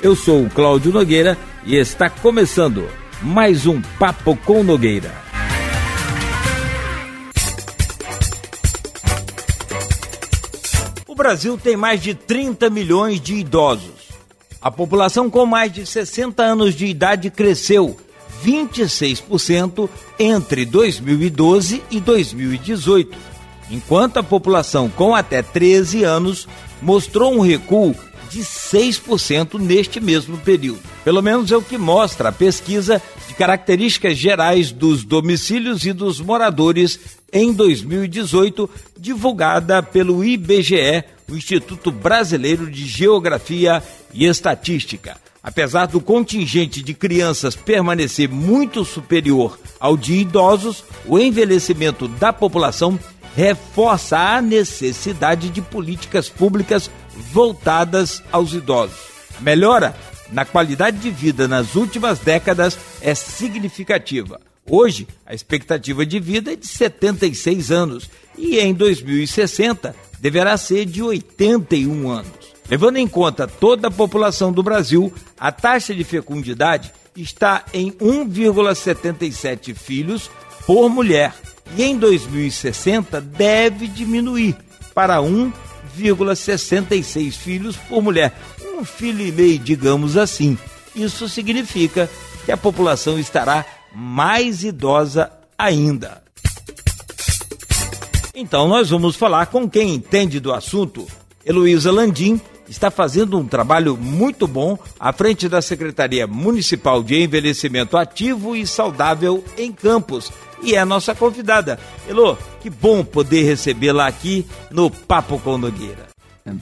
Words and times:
Eu 0.02 0.16
sou 0.16 0.42
o 0.42 0.50
Cláudio 0.50 0.90
Nogueira 0.90 1.38
e 1.64 1.76
está 1.76 2.10
começando 2.10 2.88
mais 3.22 3.68
um 3.68 3.80
Papo 4.00 4.34
com 4.34 4.64
Nogueira. 4.64 5.12
O 11.06 11.14
Brasil 11.14 11.56
tem 11.56 11.76
mais 11.76 12.02
de 12.02 12.14
30 12.14 12.68
milhões 12.68 13.20
de 13.20 13.36
idosos. 13.36 14.08
A 14.60 14.72
população 14.72 15.30
com 15.30 15.46
mais 15.46 15.72
de 15.72 15.86
60 15.86 16.42
anos 16.42 16.74
de 16.74 16.86
idade 16.86 17.30
cresceu 17.30 17.96
26% 18.44 19.88
entre 20.18 20.64
2012 20.64 21.80
e 21.92 22.00
2018, 22.00 23.16
enquanto 23.70 24.16
a 24.16 24.22
população 24.24 24.88
com 24.88 25.14
até 25.14 25.42
13 25.42 26.02
anos 26.02 26.48
mostrou 26.82 27.32
um 27.32 27.40
recuo 27.40 27.94
de 28.32 28.40
6% 28.40 29.60
neste 29.60 30.00
mesmo 30.00 30.38
período. 30.38 30.80
Pelo 31.04 31.22
menos 31.22 31.52
é 31.52 31.56
o 31.56 31.62
que 31.62 31.76
mostra 31.76 32.30
a 32.30 32.32
pesquisa 32.32 33.02
de 33.28 33.34
características 33.34 34.16
gerais 34.16 34.72
dos 34.72 35.04
domicílios 35.04 35.84
e 35.84 35.92
dos 35.92 36.18
moradores 36.18 36.98
em 37.30 37.52
2018, 37.52 38.68
divulgada 38.98 39.82
pelo 39.82 40.24
IBGE, 40.24 41.04
o 41.30 41.36
Instituto 41.36 41.90
Brasileiro 41.90 42.70
de 42.70 42.86
Geografia 42.86 43.82
e 44.14 44.24
Estatística. 44.24 45.16
Apesar 45.42 45.86
do 45.86 46.00
contingente 46.00 46.82
de 46.82 46.94
crianças 46.94 47.56
permanecer 47.56 48.28
muito 48.28 48.84
superior 48.84 49.58
ao 49.78 49.96
de 49.96 50.14
idosos, 50.14 50.84
o 51.04 51.18
envelhecimento 51.18 52.06
da 52.06 52.32
população 52.32 52.98
reforça 53.34 54.18
a 54.18 54.42
necessidade 54.42 55.48
de 55.48 55.60
políticas 55.60 56.28
públicas 56.28 56.90
voltadas 57.16 58.22
aos 58.30 58.52
idosos. 58.52 58.98
A 59.38 59.40
melhora 59.40 59.94
na 60.30 60.44
qualidade 60.44 60.98
de 60.98 61.10
vida 61.10 61.46
nas 61.46 61.74
últimas 61.74 62.18
décadas 62.18 62.78
é 63.00 63.14
significativa. 63.14 64.40
Hoje, 64.68 65.06
a 65.26 65.34
expectativa 65.34 66.06
de 66.06 66.20
vida 66.20 66.52
é 66.52 66.56
de 66.56 66.66
76 66.66 67.70
anos 67.70 68.10
e 68.38 68.58
em 68.58 68.72
2060 68.72 69.94
deverá 70.20 70.56
ser 70.56 70.86
de 70.86 71.02
81 71.02 72.08
anos. 72.08 72.32
Levando 72.70 72.96
em 72.96 73.08
conta 73.08 73.46
toda 73.46 73.88
a 73.88 73.90
população 73.90 74.52
do 74.52 74.62
Brasil, 74.62 75.12
a 75.38 75.50
taxa 75.50 75.94
de 75.94 76.04
fecundidade 76.04 76.92
está 77.16 77.64
em 77.74 77.90
1,77 77.92 79.74
filhos 79.74 80.30
por 80.64 80.88
mulher 80.88 81.34
e 81.76 81.82
em 81.82 81.98
2060 81.98 83.20
deve 83.20 83.86
diminuir 83.88 84.56
para 84.94 85.20
1,66 85.98 87.32
filhos 87.32 87.76
por 87.76 88.02
mulher. 88.02 88.32
Um 88.76 88.84
filho 88.84 89.26
e 89.26 89.32
meio, 89.32 89.58
digamos 89.58 90.16
assim. 90.16 90.58
Isso 90.94 91.28
significa 91.28 92.08
que 92.44 92.52
a 92.52 92.56
população 92.56 93.18
estará 93.18 93.64
mais 93.94 94.64
idosa 94.64 95.30
ainda. 95.58 96.22
Então 98.34 98.66
nós 98.66 98.90
vamos 98.90 99.14
falar 99.14 99.46
com 99.46 99.68
quem 99.68 99.94
entende 99.94 100.40
do 100.40 100.52
assunto. 100.52 101.06
Heloísa 101.44 101.92
Landim 101.92 102.40
está 102.68 102.90
fazendo 102.90 103.38
um 103.38 103.46
trabalho 103.46 103.96
muito 103.96 104.46
bom 104.46 104.78
à 104.98 105.12
frente 105.12 105.48
da 105.48 105.60
Secretaria 105.60 106.26
Municipal 106.26 107.02
de 107.02 107.22
Envelhecimento 107.22 107.96
Ativo 107.96 108.56
e 108.56 108.66
Saudável 108.66 109.44
em 109.58 109.70
Campos 109.70 110.32
e 110.62 110.74
é 110.74 110.78
a 110.78 110.86
nossa 110.86 111.14
convidada. 111.14 111.78
Elô, 112.08 112.36
que 112.60 112.70
bom 112.70 113.04
poder 113.04 113.42
recebê-la 113.44 114.06
aqui 114.06 114.46
no 114.70 114.90
Papo 114.90 115.38
com 115.38 115.58
Nogueira. 115.58 116.08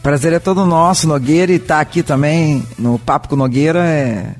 Prazer 0.03 0.33
é 0.33 0.39
todo 0.39 0.67
nosso, 0.67 1.09
Nogueira, 1.09 1.53
e 1.53 1.57
estar 1.57 1.77
tá 1.77 1.81
aqui 1.81 2.03
também 2.03 2.67
no 2.79 2.99
Papo 2.99 3.29
com 3.29 3.37
Nogueira 3.37 3.81
é 3.81 4.35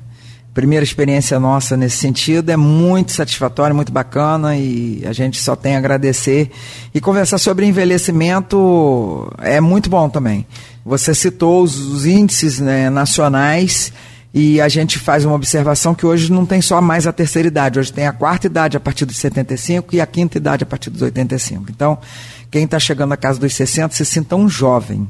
primeira 0.53 0.83
experiência 0.83 1.39
nossa 1.39 1.77
nesse 1.77 1.97
sentido, 1.97 2.49
é 2.49 2.57
muito 2.57 3.13
satisfatória, 3.13 3.73
muito 3.73 3.91
bacana 3.91 4.57
e 4.57 5.01
a 5.05 5.13
gente 5.13 5.41
só 5.41 5.55
tem 5.55 5.75
a 5.75 5.77
agradecer. 5.77 6.51
E 6.93 6.99
conversar 6.99 7.37
sobre 7.37 7.65
envelhecimento 7.65 9.31
é 9.39 9.61
muito 9.61 9.89
bom 9.89 10.09
também. 10.09 10.45
Você 10.85 11.15
citou 11.15 11.63
os, 11.63 11.77
os 11.77 12.05
índices 12.05 12.59
né, 12.59 12.89
nacionais 12.89 13.93
e 14.33 14.61
a 14.61 14.69
gente 14.69 14.97
faz 14.97 15.25
uma 15.25 15.35
observação 15.35 15.93
que 15.93 16.05
hoje 16.05 16.31
não 16.31 16.45
tem 16.45 16.61
só 16.61 16.81
mais 16.81 17.05
a 17.05 17.11
terceira 17.11 17.47
idade, 17.47 17.79
hoje 17.79 17.91
tem 17.91 18.07
a 18.07 18.13
quarta 18.13 18.47
idade 18.47 18.77
a 18.77 18.79
partir 18.79 19.05
dos 19.05 19.17
75 19.17 19.95
e 19.95 19.99
a 19.99 20.05
quinta 20.05 20.37
idade 20.37 20.63
a 20.63 20.65
partir 20.65 20.89
dos 20.89 21.01
85. 21.01 21.65
Então, 21.69 21.97
quem 22.49 22.63
está 22.63 22.79
chegando 22.79 23.13
à 23.13 23.17
casa 23.17 23.39
dos 23.39 23.53
60 23.53 23.93
se 23.93 24.05
sinta 24.05 24.35
um 24.35 24.47
jovem, 24.47 25.09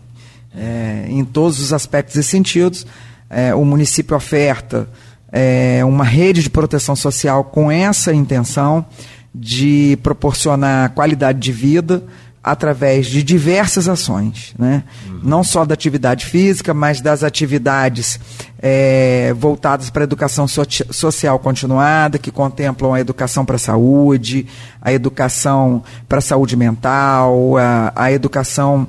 é, 0.56 1.06
em 1.08 1.24
todos 1.24 1.60
os 1.60 1.72
aspectos 1.74 2.16
e 2.16 2.24
sentidos. 2.24 2.86
É, 3.30 3.56
o 3.56 3.64
município 3.64 4.16
oferta 4.16 4.90
é, 5.32 5.82
uma 5.86 6.04
rede 6.04 6.44
de 6.44 6.50
proteção 6.50 6.96
social 6.96 7.44
com 7.46 7.72
essa 7.72 8.14
intenção 8.14 8.86
de 9.34 9.98
proporcionar 10.04 10.90
qualidade 10.92 11.40
de 11.40 11.52
vida, 11.52 12.04
através 12.44 13.06
de 13.06 13.22
diversas 13.22 13.88
ações, 13.88 14.56
né? 14.58 14.84
Uhum. 15.08 15.20
não 15.24 15.44
só 15.44 15.64
da 15.64 15.76
atividade 15.76 16.26
física, 16.26 16.74
mas 16.74 17.00
das 17.00 17.24
atividades 17.24 18.20
é, 18.60 19.32
voltadas 19.38 19.92
para 19.92 20.04
a 20.04 20.06
educação 20.06 20.48
so 20.48 20.64
social 20.90 21.38
continuada, 21.38 22.18
que 22.18 22.32
contemplam 22.32 22.94
a 22.94 23.00
educação 23.00 23.46
para 23.46 23.58
a 23.58 23.60
saúde, 23.60 24.48
a 24.82 24.92
educação 24.92 25.84
para 26.10 26.18
a 26.18 26.22
saúde 26.22 26.58
mental, 26.58 27.58
a, 27.58 27.94
a 27.96 28.12
educação 28.12 28.88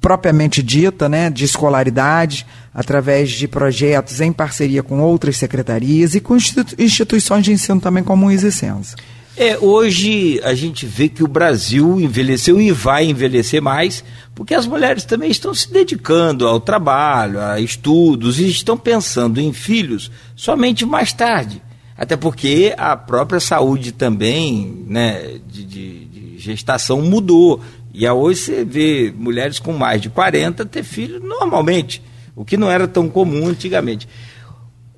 propriamente 0.00 0.62
dita, 0.62 1.08
né, 1.08 1.30
de 1.30 1.44
escolaridade, 1.44 2.46
através 2.74 3.30
de 3.30 3.46
projetos 3.46 4.20
em 4.20 4.32
parceria 4.32 4.82
com 4.82 5.00
outras 5.00 5.36
secretarias 5.36 6.14
e 6.14 6.20
com 6.20 6.36
instituições 6.78 7.44
de 7.44 7.52
ensino 7.52 7.80
também 7.80 8.02
como 8.02 8.26
o 8.26 8.32
ISICENSA. 8.32 8.96
É, 9.36 9.58
hoje 9.58 10.40
a 10.44 10.54
gente 10.54 10.86
vê 10.86 11.08
que 11.08 11.24
o 11.24 11.28
Brasil 11.28 12.00
envelheceu 12.00 12.60
e 12.60 12.70
vai 12.70 13.06
envelhecer 13.06 13.60
mais, 13.60 14.04
porque 14.32 14.54
as 14.54 14.64
mulheres 14.64 15.04
também 15.04 15.28
estão 15.28 15.52
se 15.52 15.72
dedicando 15.72 16.46
ao 16.46 16.60
trabalho, 16.60 17.40
a 17.40 17.58
estudos 17.58 18.38
e 18.38 18.48
estão 18.48 18.78
pensando 18.78 19.40
em 19.40 19.52
filhos 19.52 20.08
somente 20.36 20.86
mais 20.86 21.12
tarde. 21.12 21.60
Até 21.96 22.16
porque 22.16 22.74
a 22.78 22.96
própria 22.96 23.40
saúde 23.40 23.90
também, 23.90 24.84
né, 24.86 25.38
de, 25.48 25.64
de, 25.64 26.04
de 26.04 26.38
gestação 26.38 27.02
mudou. 27.02 27.60
E 27.92 28.08
hoje 28.08 28.40
você 28.40 28.64
vê 28.64 29.12
mulheres 29.16 29.58
com 29.58 29.72
mais 29.72 30.00
de 30.00 30.10
40 30.10 30.64
ter 30.66 30.84
filhos 30.84 31.20
normalmente, 31.20 32.00
o 32.36 32.44
que 32.44 32.56
não 32.56 32.70
era 32.70 32.86
tão 32.86 33.08
comum 33.08 33.48
antigamente. 33.48 34.08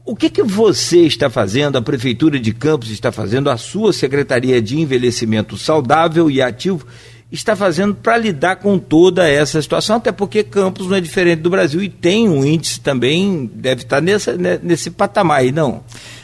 O 0.09 0.15
que, 0.15 0.31
que 0.31 0.43
você 0.45 1.01
está 1.01 1.29
fazendo, 1.29 1.77
a 1.77 1.83
Prefeitura 1.83 2.39
de 2.39 2.55
Campos 2.55 2.91
está 2.91 3.11
fazendo, 3.11 3.51
a 3.51 3.57
sua 3.57 3.93
Secretaria 3.93 4.63
de 4.63 4.79
Envelhecimento 4.79 5.59
Saudável 5.59 6.31
e 6.31 6.41
Ativo 6.41 6.87
está 7.31 7.57
fazendo 7.57 7.93
para 7.93 8.17
lidar 8.17 8.55
com 8.55 8.79
toda 8.79 9.29
essa 9.29 9.61
situação, 9.61 9.97
até 9.97 10.13
porque 10.13 10.45
Campos 10.45 10.87
não 10.87 10.97
é 10.97 11.01
diferente 11.01 11.41
do 11.41 11.51
Brasil 11.51 11.83
e 11.83 11.89
tem 11.89 12.29
um 12.29 12.47
índice 12.47 12.79
também, 12.79 13.51
deve 13.53 13.83
estar 13.83 14.01
nessa, 14.01 14.37
né, 14.37 14.61
nesse 14.63 14.91
patamar 14.91 15.41
aí, 15.41 15.51
não? 15.51 15.83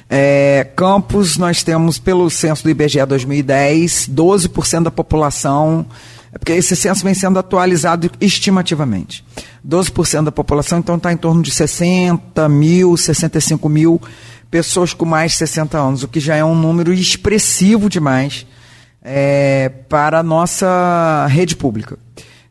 É, 0.08 0.64
Campos, 0.76 1.36
nós 1.36 1.64
temos, 1.64 1.98
pelo 1.98 2.30
censo 2.30 2.62
do 2.62 2.70
IBGE 2.70 3.04
2010, 3.04 4.08
12% 4.08 4.84
da 4.84 4.92
população 4.92 5.84
é 6.32 6.38
porque 6.38 6.52
esse 6.52 6.74
censo 6.74 7.04
vem 7.04 7.12
sendo 7.12 7.38
atualizado 7.38 8.10
estimativamente. 8.20 9.24
12% 9.66 10.24
da 10.24 10.32
população, 10.32 10.78
então, 10.78 10.96
está 10.96 11.12
em 11.12 11.16
torno 11.16 11.42
de 11.42 11.50
60 11.50 12.48
mil, 12.48 12.96
65 12.96 13.68
mil 13.68 14.00
pessoas 14.50 14.92
com 14.92 15.04
mais 15.04 15.32
de 15.32 15.38
60 15.38 15.78
anos, 15.78 16.02
o 16.02 16.08
que 16.08 16.20
já 16.20 16.36
é 16.36 16.44
um 16.44 16.54
número 16.54 16.92
expressivo 16.92 17.88
demais 17.88 18.46
é, 19.02 19.70
para 19.88 20.20
a 20.20 20.22
nossa 20.22 21.26
rede 21.28 21.56
pública. 21.56 21.98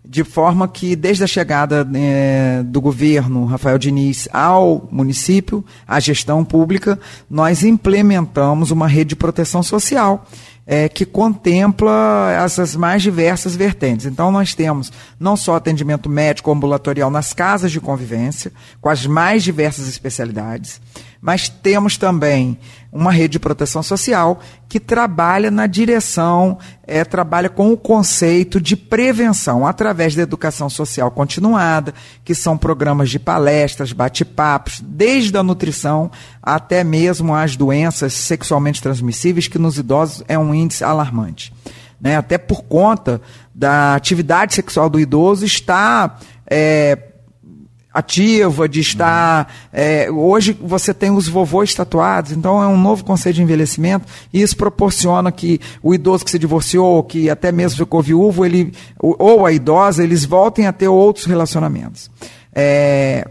De 0.03 0.23
forma 0.23 0.67
que, 0.67 0.95
desde 0.95 1.23
a 1.23 1.27
chegada 1.27 1.87
é, 1.93 2.63
do 2.65 2.81
governo 2.81 3.45
Rafael 3.45 3.77
Diniz 3.77 4.27
ao 4.33 4.89
município, 4.91 5.63
à 5.87 5.99
gestão 5.99 6.43
pública, 6.43 6.99
nós 7.29 7.63
implementamos 7.63 8.71
uma 8.71 8.87
rede 8.87 9.09
de 9.09 9.15
proteção 9.15 9.63
social 9.63 10.27
é, 10.71 10.87
que 10.87 11.05
contempla 11.05 12.31
essas 12.45 12.77
mais 12.77 13.01
diversas 13.01 13.57
vertentes. 13.57 14.05
Então, 14.05 14.31
nós 14.31 14.55
temos 14.55 14.89
não 15.19 15.35
só 15.35 15.55
atendimento 15.55 16.09
médico 16.09 16.49
ambulatorial 16.49 17.11
nas 17.11 17.33
casas 17.33 17.73
de 17.73 17.81
convivência, 17.81 18.53
com 18.79 18.87
as 18.87 19.05
mais 19.05 19.43
diversas 19.43 19.89
especialidades, 19.89 20.79
mas 21.21 21.47
temos 21.47 21.97
também 21.97 22.57
uma 22.91 23.11
rede 23.11 23.33
de 23.33 23.39
proteção 23.39 23.83
social 23.83 24.39
que 24.67 24.79
trabalha 24.79 25.51
na 25.51 25.67
direção, 25.67 26.57
é, 26.85 27.05
trabalha 27.05 27.47
com 27.47 27.71
o 27.71 27.77
conceito 27.77 28.59
de 28.59 28.75
prevenção 28.75 29.67
através 29.67 30.15
da 30.15 30.23
educação 30.23 30.69
social 30.69 31.11
continuada, 31.11 31.93
que 32.25 32.33
são 32.33 32.57
programas 32.57 33.09
de 33.09 33.19
palestras, 33.19 33.93
bate-papos, 33.93 34.81
desde 34.83 35.37
a 35.37 35.43
nutrição 35.43 36.09
até 36.41 36.83
mesmo 36.83 37.35
as 37.35 37.55
doenças 37.55 38.13
sexualmente 38.13 38.81
transmissíveis, 38.81 39.47
que 39.47 39.59
nos 39.59 39.77
idosos 39.77 40.23
é 40.27 40.37
um 40.37 40.53
índice 40.55 40.83
alarmante. 40.83 41.53
Né? 42.01 42.17
Até 42.17 42.39
por 42.39 42.63
conta 42.63 43.21
da 43.53 43.93
atividade 43.93 44.55
sexual 44.55 44.89
do 44.89 44.99
idoso 44.99 45.45
está 45.45 46.17
é, 46.49 47.10
ativa, 47.93 48.67
de 48.67 48.79
estar. 48.79 49.53
É, 49.71 50.09
hoje 50.09 50.57
você 50.61 50.93
tem 50.93 51.11
os 51.11 51.27
vovôs 51.27 51.73
tatuados, 51.73 52.31
então 52.31 52.61
é 52.61 52.67
um 52.67 52.77
novo 52.77 53.03
conceito 53.03 53.35
de 53.35 53.43
envelhecimento, 53.43 54.05
e 54.33 54.41
isso 54.41 54.55
proporciona 54.55 55.31
que 55.31 55.59
o 55.83 55.93
idoso 55.93 56.23
que 56.23 56.31
se 56.31 56.39
divorciou, 56.39 57.03
que 57.03 57.29
até 57.29 57.51
mesmo 57.51 57.77
ficou 57.77 58.01
viúvo, 58.01 58.45
ele, 58.45 58.73
ou 58.99 59.45
a 59.45 59.51
idosa, 59.51 60.03
eles 60.03 60.25
voltem 60.25 60.67
a 60.67 60.73
ter 60.73 60.87
outros 60.87 61.25
relacionamentos. 61.25 62.09
É, 62.53 63.27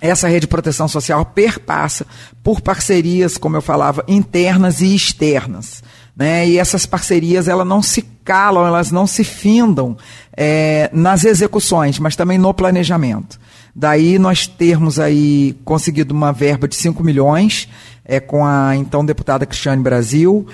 essa 0.00 0.28
rede 0.28 0.40
de 0.40 0.46
proteção 0.48 0.88
social 0.88 1.24
perpassa 1.26 2.06
por 2.42 2.60
parcerias, 2.60 3.36
como 3.36 3.56
eu 3.56 3.62
falava, 3.62 4.02
internas 4.08 4.80
e 4.80 4.94
externas. 4.94 5.82
Né? 6.16 6.48
E 6.48 6.58
essas 6.58 6.86
parcerias 6.86 7.48
elas 7.48 7.66
não 7.66 7.82
se 7.82 8.02
calam, 8.24 8.66
elas 8.66 8.90
não 8.90 9.06
se 9.06 9.24
findam 9.24 9.96
é, 10.36 10.90
nas 10.92 11.24
execuções, 11.24 11.98
mas 11.98 12.16
também 12.16 12.38
no 12.38 12.52
planejamento. 12.54 13.38
Daí 13.80 14.18
nós 14.18 14.46
termos 14.46 15.00
aí 15.00 15.56
conseguido 15.64 16.12
uma 16.12 16.34
verba 16.34 16.68
de 16.68 16.76
5 16.76 17.02
milhões 17.02 17.66
é, 18.04 18.20
com 18.20 18.44
a 18.44 18.76
então 18.76 19.02
deputada 19.02 19.46
Cristiane 19.46 19.82
Brasil, 19.82 20.46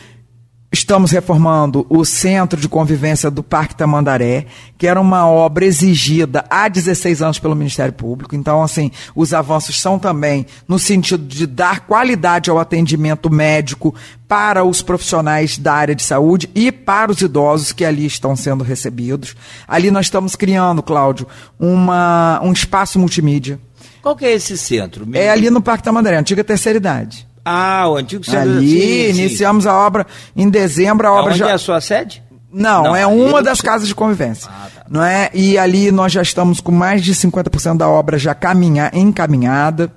Estamos 0.72 1.12
reformando 1.12 1.86
o 1.88 2.04
Centro 2.04 2.60
de 2.60 2.68
Convivência 2.68 3.30
do 3.30 3.42
Parque 3.42 3.76
Tamandaré, 3.76 4.46
que 4.76 4.86
era 4.86 5.00
uma 5.00 5.28
obra 5.28 5.64
exigida 5.64 6.44
há 6.50 6.68
16 6.68 7.22
anos 7.22 7.38
pelo 7.38 7.54
Ministério 7.54 7.92
Público. 7.92 8.34
Então, 8.34 8.62
assim, 8.62 8.90
os 9.14 9.32
avanços 9.32 9.80
são 9.80 9.96
também 9.96 10.44
no 10.66 10.78
sentido 10.78 11.24
de 11.24 11.46
dar 11.46 11.86
qualidade 11.86 12.50
ao 12.50 12.58
atendimento 12.58 13.30
médico 13.30 13.94
para 14.26 14.64
os 14.64 14.82
profissionais 14.82 15.56
da 15.56 15.72
área 15.72 15.94
de 15.94 16.02
saúde 16.02 16.50
e 16.52 16.72
para 16.72 17.12
os 17.12 17.20
idosos 17.20 17.72
que 17.72 17.84
ali 17.84 18.04
estão 18.04 18.34
sendo 18.34 18.64
recebidos. 18.64 19.36
Ali 19.68 19.90
nós 19.92 20.06
estamos 20.06 20.34
criando, 20.34 20.82
Cláudio, 20.82 21.28
uma, 21.60 22.40
um 22.42 22.52
espaço 22.52 22.98
multimídia. 22.98 23.60
Qual 24.02 24.16
que 24.16 24.24
é 24.24 24.32
esse 24.32 24.58
centro? 24.58 25.06
É 25.14 25.30
ali 25.30 25.48
no 25.48 25.62
Parque 25.62 25.84
Tamandaré, 25.84 26.16
antiga 26.16 26.42
terceira 26.42 26.76
idade. 26.76 27.26
Ah, 27.48 27.88
o 27.88 27.96
antigo 27.96 28.24
centro. 28.24 28.40
Ali, 28.40 29.12
sim, 29.14 29.20
iniciamos 29.20 29.62
sim. 29.62 29.70
a 29.70 29.74
obra 29.74 30.04
em 30.34 30.50
dezembro. 30.50 31.06
A 31.06 31.12
obra 31.12 31.30
Onde 31.30 31.38
já... 31.38 31.50
é 31.50 31.52
a 31.52 31.58
sua 31.58 31.80
sede? 31.80 32.20
Não, 32.52 32.82
não 32.82 32.96
é 32.96 33.06
uma 33.06 33.40
das 33.40 33.60
casas 33.60 33.86
de 33.86 33.94
convivência. 33.94 34.50
Ah, 34.50 34.68
tá. 34.74 34.84
não 34.90 35.04
é? 35.04 35.30
E 35.32 35.56
ali 35.56 35.92
nós 35.92 36.10
já 36.10 36.22
estamos 36.22 36.60
com 36.60 36.72
mais 36.72 37.04
de 37.04 37.14
50% 37.14 37.76
da 37.76 37.88
obra 37.88 38.18
já 38.18 38.34
caminha, 38.34 38.90
encaminhada. 38.92 39.92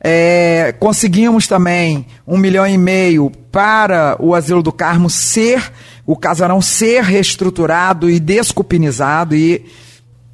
É, 0.00 0.74
conseguimos 0.80 1.46
também 1.46 2.04
um 2.26 2.36
milhão 2.36 2.66
e 2.66 2.76
meio 2.76 3.30
para 3.52 4.16
o 4.18 4.34
Asilo 4.34 4.62
do 4.62 4.72
Carmo 4.72 5.08
ser, 5.08 5.72
o 6.04 6.16
casarão 6.16 6.60
ser 6.60 7.04
reestruturado 7.04 8.10
e 8.10 8.18
descupinizado. 8.18 9.36
E... 9.36 9.64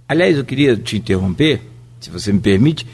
Aliás, 0.08 0.38
eu 0.38 0.44
queria 0.46 0.76
te 0.78 0.96
interromper, 0.96 1.60
se 2.00 2.08
você 2.08 2.32
me 2.32 2.40
permite 2.40 2.86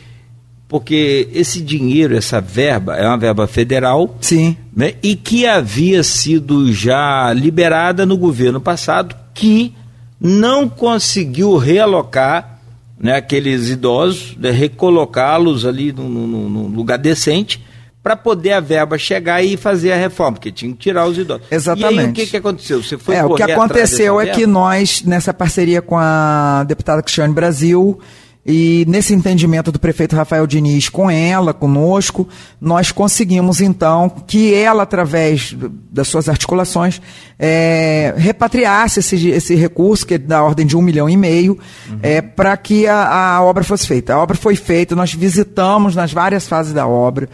porque 0.71 1.29
esse 1.35 1.61
dinheiro, 1.61 2.17
essa 2.17 2.41
verba, 2.41 2.95
é 2.95 3.05
uma 3.05 3.19
verba 3.19 3.49
federal. 3.49 4.17
Sim. 4.21 4.57
Né, 4.75 4.95
e 5.03 5.17
que 5.17 5.45
havia 5.45 6.05
sido 6.05 6.73
já 6.73 7.33
liberada 7.33 8.07
no 8.07 8.17
governo 8.17 8.61
passado, 8.61 9.17
que 9.35 9.75
não 10.21 10.69
conseguiu 10.69 11.57
realocar 11.57 12.61
né, 12.97 13.17
aqueles 13.17 13.69
idosos, 13.69 14.37
né, 14.39 14.53
recolocá-los 14.53 15.67
ali 15.67 15.93
num, 15.93 16.09
num, 16.09 16.49
num 16.49 16.67
lugar 16.69 16.99
decente 16.99 17.61
para 18.01 18.15
poder 18.15 18.53
a 18.53 18.61
verba 18.61 18.97
chegar 18.97 19.43
e 19.43 19.57
fazer 19.57 19.91
a 19.91 19.97
reforma, 19.97 20.35
porque 20.35 20.53
tinha 20.53 20.71
que 20.71 20.79
tirar 20.79 21.05
os 21.05 21.19
idosos. 21.19 21.49
Exatamente. 21.51 21.97
E 21.97 21.99
aí 21.99 22.07
o 22.07 22.13
que, 22.13 22.27
que 22.29 22.37
aconteceu? 22.37 22.81
Você 22.81 22.97
foi 22.97 23.17
é, 23.17 23.25
o 23.25 23.35
que 23.35 23.43
aconteceu 23.43 24.21
é 24.21 24.29
que 24.29 24.47
nós, 24.47 25.03
nessa 25.03 25.35
parceria 25.35 25.83
com 25.83 25.99
a 25.99 26.65
deputada 26.67 27.03
Cristiane 27.03 27.35
Brasil, 27.35 27.99
e 28.45 28.87
nesse 28.89 29.13
entendimento 29.13 29.71
do 29.71 29.79
prefeito 29.79 30.17
Rafael 30.17 30.47
Diniz 30.47 30.89
com 30.89 31.11
ela, 31.11 31.53
conosco, 31.53 32.27
nós 32.59 32.91
conseguimos 32.91 33.61
então 33.61 34.09
que 34.27 34.55
ela, 34.55 34.85
através 34.85 35.55
das 35.91 36.09
suas 36.09 36.27
articulações, 36.27 37.03
é, 37.39 38.15
repatriasse 38.17 39.01
esse, 39.01 39.29
esse 39.29 39.55
recurso, 39.55 40.07
que 40.07 40.15
é 40.15 40.19
da 40.19 40.43
ordem 40.43 40.67
de 40.67 40.75
um 40.75 40.81
milhão 40.81 41.09
e 41.09 41.19
meio, 41.19 41.59
uhum. 41.89 41.99
é, 42.03 42.23
para 42.23 42.57
que 42.57 42.87
a, 42.87 43.09
a, 43.09 43.43
obra 43.43 43.63
fosse 43.63 43.87
feita. 43.87 44.15
A 44.15 44.19
obra 44.19 44.37
foi 44.37 44.57
feita, 44.57 44.97
nós 44.97 45.13
visitamos 45.13 45.95
nas 45.95 46.11
várias 46.11 46.49
fases 46.49 46.73
da 46.73 46.87
obra, 46.87 47.29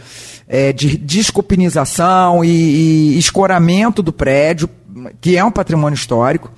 é, 0.45 0.73
de 0.73 0.97
descopinização 0.97 2.43
e, 2.43 2.49
e 2.49 3.17
escoramento 3.17 4.03
do 4.03 4.11
prédio, 4.11 4.69
que 5.21 5.37
é 5.37 5.43
um 5.43 5.51
patrimônio 5.51 5.95
histórico. 5.95 6.51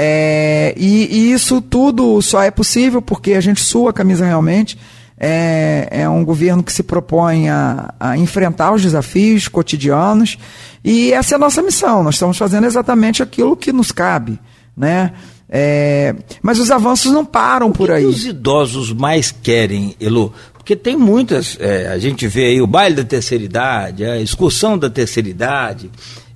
É, 0.00 0.74
e, 0.76 1.08
e, 1.10 1.32
isso 1.32 1.60
tudo 1.60 2.22
só 2.22 2.40
é 2.40 2.52
possível 2.52 3.02
porque 3.02 3.32
a 3.32 3.40
gente 3.40 3.60
sua 3.60 3.90
a 3.90 3.92
camisa 3.92 4.24
realmente. 4.24 4.78
É, 5.20 5.88
é 5.90 6.08
um 6.08 6.24
governo 6.24 6.62
que 6.62 6.72
se 6.72 6.84
propõe 6.84 7.48
a, 7.48 7.92
a, 7.98 8.16
enfrentar 8.16 8.72
os 8.72 8.80
desafios 8.80 9.48
cotidianos 9.48 10.38
e 10.84 11.12
essa 11.12 11.34
é 11.34 11.36
a 11.36 11.38
nossa 11.40 11.60
missão. 11.60 12.04
Nós 12.04 12.14
estamos 12.14 12.38
fazendo 12.38 12.64
exatamente 12.68 13.24
aquilo 13.24 13.56
que 13.56 13.72
nos 13.72 13.90
cabe, 13.90 14.38
né? 14.76 15.14
É, 15.48 16.14
mas 16.40 16.60
os 16.60 16.70
avanços 16.70 17.10
não 17.10 17.24
param 17.24 17.72
por 17.72 17.90
aí. 17.90 18.06
O 18.06 18.10
que 18.10 18.14
os 18.14 18.24
idosos 18.24 18.92
mais 18.92 19.32
querem, 19.32 19.96
Elo? 20.00 20.32
Porque 20.52 20.76
tem 20.76 20.96
muitas, 20.96 21.56
é, 21.58 21.88
a 21.88 21.98
gente 21.98 22.28
vê 22.28 22.44
aí 22.44 22.62
o 22.62 22.66
baile 22.68 22.94
da 22.94 23.04
terceira 23.04 23.42
idade, 23.42 24.04
a 24.04 24.20
excursão 24.20 24.78
da 24.78 24.88
terceira 24.88 25.28
idade, 25.28 25.90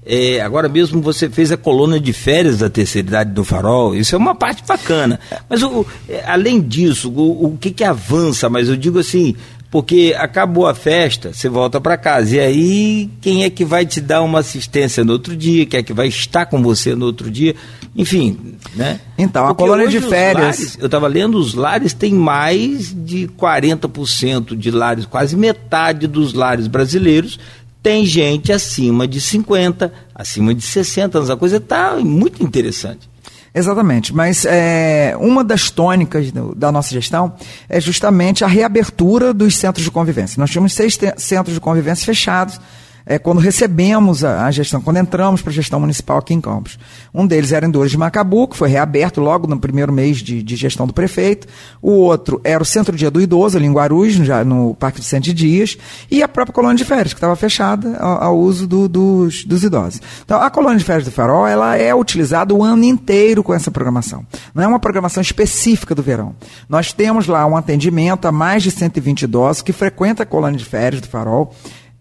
é, 0.05 0.41
agora 0.41 0.69
mesmo 0.69 1.01
você 1.01 1.31
fez 1.31 1.53
a 1.53 1.57
coluna 1.57 2.01
de 2.01 2.13
férias 2.13 2.59
da 2.59 2.69
terceira 2.69 3.07
idade 3.07 3.31
do 3.31 3.45
Farol, 3.45 3.95
isso 3.95 4.15
é 4.15 4.19
uma 4.19 4.35
parte 4.35 4.65
bacana. 4.67 5.21
Mas 5.49 5.63
o, 5.63 5.87
é, 6.09 6.25
além 6.27 6.61
disso, 6.61 7.11
o, 7.11 7.53
o 7.53 7.59
que, 7.59 7.71
que 7.71 7.85
avança? 7.85 8.51
Mas 8.51 8.69
eu 8.69 8.77
digo 8.77 8.99
assim, 8.99 9.37
porque 9.73 10.15
acabou 10.19 10.67
a 10.67 10.75
festa, 10.75 11.33
você 11.33 11.49
volta 11.49 11.81
para 11.81 11.97
casa. 11.97 12.37
E 12.37 12.41
aí, 12.41 13.11
quem 13.23 13.43
é 13.43 13.49
que 13.49 13.65
vai 13.65 13.87
te 13.87 14.03
dar 14.03 14.23
uma 14.23 14.41
assistência 14.41 15.03
no 15.03 15.15
outro 15.15 15.35
dia? 15.35 15.65
Quem 15.65 15.81
é 15.81 15.83
que 15.83 15.95
vai 15.95 16.09
estar 16.09 16.45
com 16.45 16.61
você 16.63 16.95
no 16.95 17.07
outro 17.07 17.31
dia? 17.31 17.55
Enfim, 17.97 18.57
né? 18.75 19.01
Então, 19.17 19.47
porque 19.47 19.63
a 19.63 19.67
colônia 19.67 19.89
de 19.89 20.01
férias. 20.01 20.59
Lares, 20.59 20.79
eu 20.79 20.87
estava 20.87 21.07
lendo, 21.07 21.39
os 21.39 21.55
lares 21.55 21.95
têm 21.95 22.13
mais 22.13 22.93
de 22.93 23.29
40% 23.29 24.57
de 24.57 24.71
lares, 24.71 25.07
quase 25.07 25.37
metade 25.37 26.07
dos 26.07 26.35
lares 26.35 26.67
brasileiros 26.67 27.39
tem 27.83 28.07
gente 28.07 28.53
acima 28.53 29.09
de 29.09 29.21
50, 29.21 29.93
acima 30.15 30.55
de 30.55 30.63
60 30.63 31.19
anos. 31.19 31.31
A 31.31 31.37
coisa 31.37 31.57
está 31.57 31.97
muito 31.97 32.43
interessante. 32.43 33.11
Exatamente, 33.55 34.15
mas 34.15 34.47
é, 34.47 35.15
uma 35.21 35.45
das 35.45 35.71
tônicas 35.71 36.33
do, 36.33 36.55
da 36.55 36.73
nossa 36.73 36.91
gestão 36.91 37.35
é 37.69 37.79
justamente 37.79 38.45
a 38.45 38.47
reabertura 38.47 39.35
dos 39.35 39.57
centros 39.57 39.85
de 39.85 39.91
convivência. 39.91 40.41
Nós 40.41 40.51
tínhamos 40.51 40.73
seis 40.73 40.99
centros 41.19 41.55
de 41.55 41.61
convivência 41.61 42.07
fechados 42.07 42.59
é, 43.07 43.19
quando 43.19 43.39
recebemos 43.39 44.25
a, 44.25 44.47
a, 44.47 44.51
gestão, 44.51 44.81
quando 44.81 44.99
entramos 44.99 45.43
para 45.43 45.51
a 45.51 45.55
gestão 45.55 45.81
municipal 45.81 46.19
aqui 46.19 46.35
em 46.35 46.41
Campos. 46.41 46.79
Um 47.13 47.27
deles 47.27 47.53
era 47.53 47.67
em 47.67 47.71
Dores 47.71 47.91
de 47.91 47.99
Macabu, 47.99 48.49
que 48.49 48.57
foi 48.57 48.69
reaberto 48.69 49.21
logo 49.21 49.47
no 49.47 49.59
primeiro 49.59 49.93
mês 49.93 50.19
de, 50.19 50.43
de 50.43 50.57
gestão 50.57 50.87
do 50.87 50.93
prefeito. 50.93 51.47
O 51.81 51.91
outro 51.91 52.41
era 52.45 52.63
o 52.63 52.67
Centro 52.67 52.97
Dia 52.97 53.11
do 53.11 53.21
Idoso, 53.21 53.57
ali 53.57 53.67
em 53.67 53.73
Guarulhos, 53.73 54.19
no 54.47 54.75
Parque 54.75 55.01
de 55.01 55.07
Sete 55.07 55.33
Dias. 55.33 55.77
E 56.11 56.23
a 56.23 56.29
própria 56.29 56.55
colônia 56.55 56.77
de 56.77 56.85
férias, 56.85 57.13
que 57.13 57.19
estava 57.19 57.37
fechada 57.37 57.97
ao, 57.99 58.25
ao 58.25 58.39
uso 58.39 58.67
do, 58.67 58.89
dos, 58.89 59.45
dos 59.45 59.65
idosos. 59.65 60.01
Então, 60.25 60.41
a 60.41 60.51
colônia 60.51 60.79
de 60.79 60.85
férias 60.85 61.05
do 61.05 61.11
Farol, 61.11 61.47
ela 61.47 61.77
é 61.77 61.95
utilizada 61.95 62.55
o 62.55 62.63
ano 62.63 62.85
inteiro 62.85 63.43
com 63.43 63.53
essa 63.53 63.71
programação. 63.71 64.25
Não 64.55 64.63
é 64.63 64.67
uma 64.67 64.79
programação 64.79 65.21
específica 65.21 65.95
do 65.95 66.03
verão. 66.03 66.35
Nós 66.69 66.93
temos 66.93 67.27
lá 67.27 67.47
um 67.47 67.57
atendimento 67.57 68.27
a 68.27 68.33
mais 68.33 68.63
de 68.63 68.71
120 68.71 69.23
idosos 69.23 69.63
que 69.63 69.73
frequentam 69.73 70.23
a 70.23 70.27
colônia 70.27 70.59
de 70.59 70.65
férias 70.65 71.01
do 71.01 71.09
Farol 71.09 71.53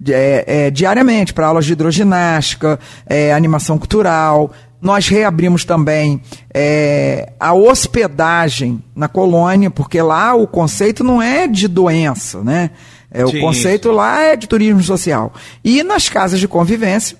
é, 0.09 0.43
é, 0.47 0.71
diariamente 0.71 1.33
para 1.33 1.47
aulas 1.47 1.65
de 1.65 1.73
hidroginástica, 1.73 2.79
é, 3.05 3.33
animação 3.33 3.77
cultural. 3.77 4.51
Nós 4.81 5.07
reabrimos 5.07 5.63
também 5.63 6.21
é, 6.53 7.33
a 7.39 7.53
hospedagem 7.53 8.83
na 8.95 9.07
colônia, 9.07 9.69
porque 9.69 10.01
lá 10.01 10.33
o 10.33 10.47
conceito 10.47 11.03
não 11.03 11.21
é 11.21 11.47
de 11.47 11.67
doença, 11.67 12.41
né? 12.41 12.71
É, 13.13 13.25
o 13.25 13.39
conceito 13.41 13.89
sim. 13.89 13.95
lá 13.95 14.21
é 14.21 14.35
de 14.35 14.47
turismo 14.47 14.81
social. 14.81 15.33
E 15.63 15.83
nas 15.83 16.07
casas 16.07 16.39
de 16.39 16.47
convivência, 16.47 17.17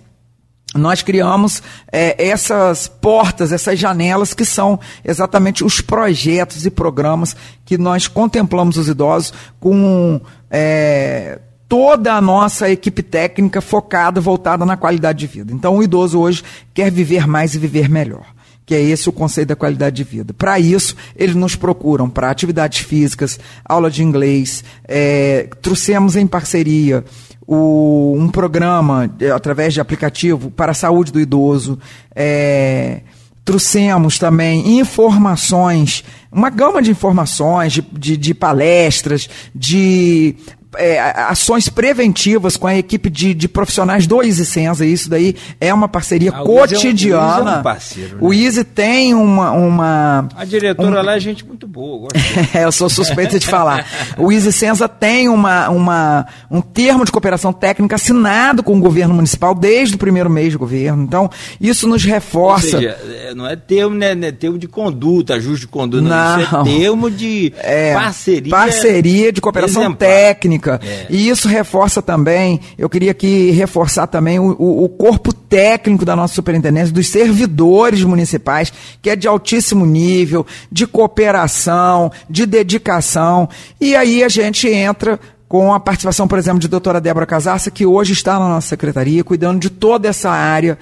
nós 0.73 1.01
criamos 1.01 1.61
é, 1.91 2.15
essas 2.17 2.87
portas, 2.87 3.51
essas 3.51 3.77
janelas 3.77 4.33
que 4.33 4.45
são 4.45 4.79
exatamente 5.03 5.65
os 5.65 5.81
projetos 5.81 6.65
e 6.65 6.71
programas 6.71 7.35
que 7.65 7.77
nós 7.77 8.07
contemplamos 8.07 8.77
os 8.77 8.87
idosos 8.87 9.33
com 9.59 10.21
é, 10.49 11.39
toda 11.71 12.15
a 12.15 12.19
nossa 12.19 12.69
equipe 12.69 13.01
técnica 13.01 13.61
focada, 13.61 14.19
voltada 14.19 14.65
na 14.65 14.75
qualidade 14.75 15.19
de 15.19 15.27
vida. 15.27 15.53
Então, 15.53 15.77
o 15.77 15.81
idoso 15.81 16.19
hoje 16.19 16.43
quer 16.73 16.91
viver 16.91 17.25
mais 17.25 17.55
e 17.55 17.57
viver 17.57 17.87
melhor. 17.87 18.25
Que 18.65 18.75
é 18.75 18.81
esse 18.81 19.07
o 19.07 19.13
conceito 19.13 19.47
da 19.47 19.55
qualidade 19.55 19.95
de 19.95 20.03
vida. 20.03 20.33
Para 20.33 20.59
isso, 20.59 20.97
eles 21.15 21.33
nos 21.33 21.55
procuram 21.55 22.09
para 22.09 22.29
atividades 22.29 22.79
físicas, 22.79 23.39
aula 23.63 23.89
de 23.89 24.03
inglês, 24.03 24.65
é, 24.85 25.47
trouxemos 25.61 26.17
em 26.17 26.27
parceria 26.27 27.05
o, 27.47 28.17
um 28.17 28.27
programa 28.27 29.09
é, 29.17 29.31
através 29.31 29.73
de 29.73 29.79
aplicativo 29.79 30.51
para 30.51 30.73
a 30.73 30.75
saúde 30.75 31.13
do 31.13 31.21
idoso. 31.21 31.79
É, 32.13 32.99
trouxemos 33.45 34.19
também 34.19 34.77
informações, 34.77 36.03
uma 36.29 36.49
gama 36.49 36.81
de 36.81 36.91
informações, 36.91 37.71
de, 37.71 37.81
de, 37.81 38.17
de 38.17 38.33
palestras, 38.33 39.29
de 39.55 40.35
é, 40.77 40.99
ações 40.99 41.67
preventivas 41.69 42.55
com 42.55 42.67
a 42.67 42.75
equipe 42.75 43.09
de, 43.09 43.33
de 43.33 43.47
profissionais 43.47 44.07
do 44.07 44.21
Easy 44.21 44.45
Senza. 44.45 44.85
Isso 44.85 45.09
daí 45.09 45.35
é 45.59 45.73
uma 45.73 45.87
parceria 45.87 46.31
ah, 46.31 46.43
cotidiana. 46.43 47.43
O 47.43 47.55
é 47.55 47.59
um 47.59 47.63
parceiro, 47.63 48.15
né? 48.15 48.17
o 48.21 48.33
Easy 48.33 48.63
tem 48.63 49.13
uma, 49.13 49.51
uma. 49.51 50.29
A 50.35 50.45
diretora 50.45 51.01
um... 51.01 51.05
lá 51.05 51.15
é 51.15 51.19
gente 51.19 51.45
muito 51.45 51.67
boa. 51.67 52.07
é, 52.53 52.63
eu 52.63 52.71
sou 52.71 52.89
suspeita 52.89 53.39
de 53.39 53.47
falar. 53.47 53.85
O 54.17 54.31
Easy 54.31 54.51
Senza 54.51 54.87
tem 54.87 55.27
uma, 55.27 55.69
uma, 55.69 56.27
um 56.49 56.61
termo 56.61 57.03
de 57.03 57.11
cooperação 57.11 57.51
técnica 57.51 57.95
assinado 57.95 58.63
com 58.63 58.77
o 58.77 58.79
governo 58.79 59.13
municipal 59.13 59.53
desde 59.53 59.95
o 59.95 59.97
primeiro 59.97 60.29
mês 60.29 60.51
de 60.51 60.57
governo. 60.57 61.03
Então, 61.03 61.29
isso 61.59 61.87
nos 61.87 62.03
reforça. 62.03 62.77
Seja, 62.77 62.97
é, 63.09 63.33
não 63.33 63.47
é 63.47 63.55
termo, 63.55 63.95
né, 63.95 64.15
né, 64.15 64.31
termo 64.31 64.57
de 64.57 64.67
conduta, 64.67 65.35
ajuste 65.35 65.65
de 65.65 65.71
conduta, 65.71 66.03
não. 66.03 66.41
Isso 66.41 66.55
é 66.55 66.63
termo 66.63 67.11
de 67.11 67.53
é, 67.57 67.93
parceria. 67.93 68.49
Parceria 68.49 69.31
de 69.31 69.41
cooperação 69.41 69.81
exemplar. 69.83 69.97
técnica 69.97 70.60
é. 70.69 71.07
E 71.09 71.29
isso 71.29 71.47
reforça 71.47 72.01
também, 72.01 72.59
eu 72.77 72.89
queria 72.89 73.11
aqui 73.11 73.51
reforçar 73.51 74.07
também 74.07 74.39
o, 74.39 74.55
o, 74.57 74.83
o 74.85 74.89
corpo 74.89 75.33
técnico 75.33 76.05
da 76.05 76.15
nossa 76.15 76.33
superintendência, 76.33 76.93
dos 76.93 77.07
servidores 77.07 78.03
municipais, 78.03 78.71
que 79.01 79.09
é 79.09 79.15
de 79.15 79.27
altíssimo 79.27 79.85
nível, 79.85 80.45
de 80.71 80.85
cooperação, 80.85 82.11
de 82.29 82.45
dedicação. 82.45 83.49
E 83.79 83.95
aí 83.95 84.23
a 84.23 84.29
gente 84.29 84.67
entra 84.67 85.19
com 85.47 85.73
a 85.73 85.79
participação, 85.79 86.27
por 86.27 86.39
exemplo, 86.39 86.59
de 86.59 86.67
doutora 86.69 87.01
Débora 87.01 87.25
Casarça, 87.25 87.69
que 87.69 87.85
hoje 87.85 88.13
está 88.13 88.39
na 88.39 88.47
nossa 88.47 88.69
secretaria, 88.69 89.21
cuidando 89.23 89.59
de 89.59 89.69
toda 89.69 90.07
essa 90.07 90.29
área 90.29 90.77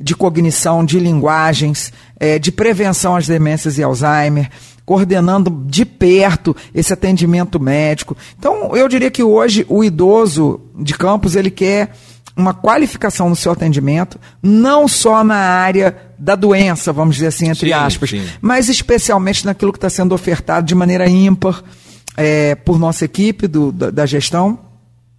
de 0.00 0.14
cognição, 0.14 0.84
de 0.84 0.98
linguagens, 0.98 1.92
é, 2.18 2.38
de 2.38 2.52
prevenção 2.52 3.16
às 3.16 3.26
demências 3.26 3.78
e 3.78 3.82
Alzheimer 3.82 4.48
coordenando 4.84 5.50
de 5.66 5.84
perto 5.84 6.54
esse 6.74 6.92
atendimento 6.92 7.60
médico. 7.60 8.16
Então, 8.38 8.76
eu 8.76 8.88
diria 8.88 9.10
que 9.10 9.22
hoje 9.22 9.64
o 9.68 9.82
idoso 9.84 10.60
de 10.78 10.94
Campos, 10.94 11.36
ele 11.36 11.50
quer 11.50 11.92
uma 12.36 12.54
qualificação 12.54 13.28
no 13.28 13.36
seu 13.36 13.52
atendimento, 13.52 14.18
não 14.42 14.88
só 14.88 15.22
na 15.22 15.36
área 15.36 15.96
da 16.18 16.34
doença, 16.34 16.92
vamos 16.92 17.16
dizer 17.16 17.26
assim, 17.28 17.48
entre 17.48 17.66
sim, 17.66 17.72
aspas, 17.72 18.10
sim. 18.10 18.26
mas 18.40 18.68
especialmente 18.68 19.44
naquilo 19.44 19.72
que 19.72 19.78
está 19.78 19.90
sendo 19.90 20.14
ofertado 20.14 20.66
de 20.66 20.74
maneira 20.74 21.08
ímpar 21.08 21.62
é, 22.16 22.54
por 22.54 22.78
nossa 22.78 23.04
equipe 23.04 23.46
do, 23.46 23.70
da, 23.70 23.90
da 23.90 24.06
gestão 24.06 24.58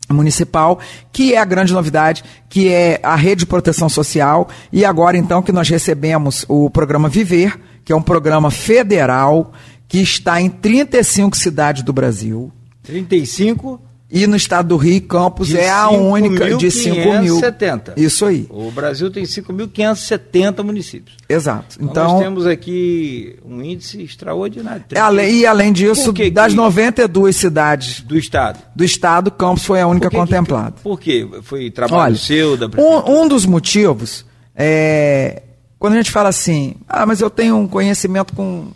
municipal, 0.09 0.79
que 1.11 1.33
é 1.33 1.37
a 1.37 1.45
grande 1.45 1.73
novidade, 1.73 2.23
que 2.49 2.69
é 2.69 2.99
a 3.03 3.15
rede 3.15 3.39
de 3.39 3.45
proteção 3.45 3.87
social, 3.87 4.47
e 4.71 4.83
agora 4.83 5.17
então 5.17 5.41
que 5.41 5.51
nós 5.51 5.69
recebemos 5.69 6.45
o 6.47 6.69
programa 6.69 7.09
Viver, 7.09 7.59
que 7.83 7.91
é 7.91 7.95
um 7.95 8.01
programa 8.01 8.49
federal 8.51 9.53
que 9.87 9.99
está 9.99 10.41
em 10.41 10.49
35 10.49 11.37
cidades 11.37 11.83
do 11.83 11.93
Brasil. 11.93 12.51
35? 12.83 13.79
E 14.15 14.27
no 14.27 14.35
estado 14.35 14.67
do 14.67 14.77
Rio, 14.77 15.01
Campos 15.01 15.55
é 15.55 15.71
a 15.71 15.89
única 15.89 16.45
mil 16.45 16.57
de 16.59 16.69
5 16.69 17.19
mil. 17.19 17.39
70. 17.39 17.95
Isso 17.97 18.25
aí. 18.25 18.45
O 18.47 18.69
Brasil 18.69 19.09
tem 19.09 19.23
5.570 19.23 20.63
municípios. 20.63 21.17
Exato. 21.27 21.77
Então, 21.77 21.89
então, 21.89 22.07
nós 22.09 22.21
temos 22.21 22.45
aqui 22.45 23.35
um 23.43 23.63
índice 23.63 24.03
extraordinário. 24.03 24.85
É, 24.91 24.99
além, 24.99 25.37
e 25.37 25.45
além 25.47 25.73
disso, 25.73 26.13
que 26.13 26.29
das 26.29 26.51
que, 26.51 26.57
92 26.57 27.35
cidades 27.35 28.01
do 28.01 28.15
estado, 28.15 28.59
do 28.75 28.83
estado, 28.83 29.31
Campos 29.31 29.65
foi 29.65 29.81
a 29.81 29.87
única 29.87 30.11
por 30.11 30.11
que, 30.11 30.17
contemplada. 30.17 30.75
por 30.83 30.99
quê? 30.99 31.27
Foi 31.41 31.71
trabalho 31.71 32.03
Olha, 32.03 32.15
seu 32.15 32.55
da 32.55 32.67
um, 32.79 33.23
um 33.23 33.27
dos 33.27 33.47
motivos 33.47 34.23
é 34.55 35.42
quando 35.83 35.95
a 35.95 35.97
gente 35.97 36.11
fala 36.11 36.29
assim, 36.29 36.75
ah, 36.87 37.05
mas 37.05 37.19
eu 37.19 37.29
tenho 37.29 37.57
um 37.57 37.67
conhecimento 37.67 38.33
com, 38.33 38.67